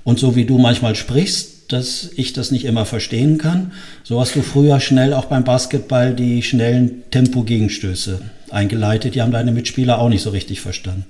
Und 0.04 0.18
so 0.18 0.36
wie 0.36 0.46
du 0.46 0.58
manchmal 0.58 0.96
sprichst, 0.96 1.72
dass 1.72 2.10
ich 2.16 2.34
das 2.34 2.50
nicht 2.50 2.66
immer 2.66 2.86
verstehen 2.86 3.38
kann, 3.38 3.72
so 4.04 4.20
hast 4.20 4.36
du 4.36 4.42
früher 4.42 4.80
schnell 4.80 5.14
auch 5.14 5.26
beim 5.26 5.44
Basketball 5.44 6.16
die 6.16 6.42
schnellen 6.42 7.04
Tempo-Gegenstöße 7.12 8.22
eingeleitet. 8.50 9.14
Die 9.14 9.22
haben 9.22 9.32
deine 9.32 9.52
Mitspieler 9.52 10.00
auch 10.00 10.10
nicht 10.10 10.24
so 10.24 10.32
richtig 10.32 10.60
verstanden. 10.60 11.06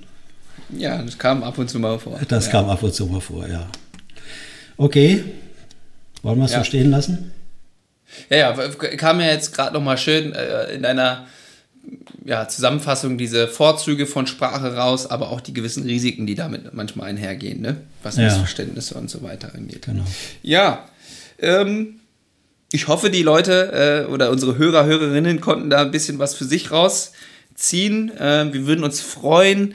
Ja, 0.76 1.00
das 1.00 1.16
kam 1.16 1.42
ab 1.42 1.56
und 1.56 1.70
zu 1.70 1.78
mal 1.78 1.98
vor. 1.98 2.20
Das 2.28 2.46
ja. 2.46 2.52
kam 2.52 2.68
ab 2.68 2.82
und 2.82 2.92
zu 2.92 3.06
mal 3.06 3.20
vor, 3.20 3.48
ja. 3.48 3.66
Okay, 4.76 5.24
wollen 6.22 6.38
wir 6.38 6.44
es 6.44 6.52
ja. 6.52 6.58
so 6.58 6.64
stehen 6.64 6.90
lassen? 6.90 7.30
Ja, 8.30 8.36
ja, 8.36 8.68
kam 8.96 9.20
ja 9.20 9.26
jetzt 9.26 9.54
gerade 9.54 9.74
noch 9.74 9.82
mal 9.82 9.96
schön 9.96 10.32
äh, 10.32 10.72
in 10.72 10.84
einer 10.84 11.26
ja, 12.24 12.46
Zusammenfassung 12.46 13.16
diese 13.16 13.48
Vorzüge 13.48 14.06
von 14.06 14.26
Sprache 14.26 14.74
raus, 14.74 15.10
aber 15.10 15.30
auch 15.30 15.40
die 15.40 15.54
gewissen 15.54 15.84
Risiken, 15.84 16.26
die 16.26 16.34
damit 16.34 16.74
manchmal 16.74 17.08
einhergehen, 17.08 17.60
ne? 17.60 17.78
was 18.02 18.16
ja. 18.16 18.24
Missverständnisse 18.24 18.94
und 18.94 19.08
so 19.08 19.22
weiter 19.22 19.54
angeht. 19.54 19.86
Genau. 19.86 20.04
Ja, 20.42 20.88
ähm, 21.38 22.00
ich 22.70 22.88
hoffe, 22.88 23.10
die 23.10 23.22
Leute 23.22 24.06
äh, 24.06 24.12
oder 24.12 24.30
unsere 24.30 24.58
Hörer, 24.58 24.84
Hörerinnen 24.84 25.40
konnten 25.40 25.70
da 25.70 25.80
ein 25.80 25.90
bisschen 25.90 26.18
was 26.18 26.34
für 26.34 26.44
sich 26.44 26.70
rausziehen. 26.70 28.14
Äh, 28.16 28.52
wir 28.52 28.66
würden 28.66 28.84
uns 28.84 29.00
freuen, 29.00 29.74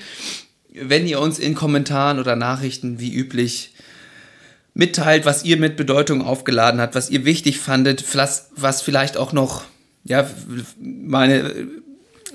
wenn 0.74 1.08
ihr 1.08 1.20
uns 1.20 1.40
in 1.40 1.56
Kommentaren 1.56 2.20
oder 2.20 2.36
Nachrichten 2.36 3.00
wie 3.00 3.14
üblich 3.14 3.73
mitteilt, 4.74 5.26
was 5.26 5.44
ihr 5.44 5.58
mit 5.58 5.78
Bedeutung 5.78 6.22
aufgeladen 6.22 6.82
habt, 6.82 6.96
was 6.96 7.10
ihr 7.10 7.26
wichtig 7.26 7.60
fandet, 7.60 8.04
was 8.16 8.82
vielleicht 8.82 9.18
auch 9.18 9.34
noch, 9.34 9.64
ja, 10.04 10.28
meine, 10.80 11.68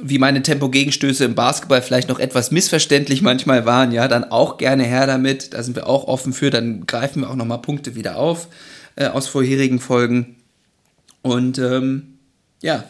wie 0.01 0.19
meine 0.19 0.43
Tempo-Gegenstöße 0.43 1.25
im 1.25 1.35
Basketball 1.35 1.83
vielleicht 1.83 2.09
noch 2.09 2.21
etwas 2.21 2.51
missverständlich 2.51 3.23
manchmal 3.23 3.67
waren, 3.67 3.93
ja, 3.93 4.07
dann 4.07 4.25
auch 4.25 4.59
gerne 4.59 4.85
her 4.85 5.07
damit. 5.07 5.55
Da 5.55 5.63
sind 5.63 5.75
wir 5.75 5.89
auch 5.89 6.07
offen 6.07 6.33
für. 6.33 6.51
Dann 6.51 6.87
greifen 6.87 7.23
wir 7.23 7.31
auch 7.31 7.37
nochmal 7.37 7.63
Punkte 7.63 7.95
wieder 7.97 8.17
auf 8.17 8.49
äh, 8.99 9.07
aus 9.07 9.29
vorherigen 9.29 9.81
Folgen. 9.81 10.37
Und 11.23 11.59
ähm, 11.59 12.19
ja, 12.63 12.85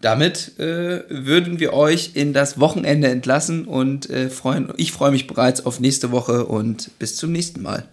damit 0.00 0.58
äh, 0.58 1.02
würden 1.08 1.58
wir 1.60 1.72
euch 1.72 2.12
in 2.14 2.32
das 2.32 2.60
Wochenende 2.60 3.08
entlassen 3.08 3.64
und 3.64 4.08
äh, 4.10 4.30
freuen. 4.30 4.72
Ich 4.76 4.92
freue 4.92 5.10
mich 5.10 5.26
bereits 5.26 5.64
auf 5.66 5.80
nächste 5.80 6.12
Woche 6.12 6.46
und 6.46 6.90
bis 6.98 7.16
zum 7.16 7.32
nächsten 7.32 7.62
Mal. 7.62 7.84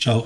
Tchau. 0.00 0.24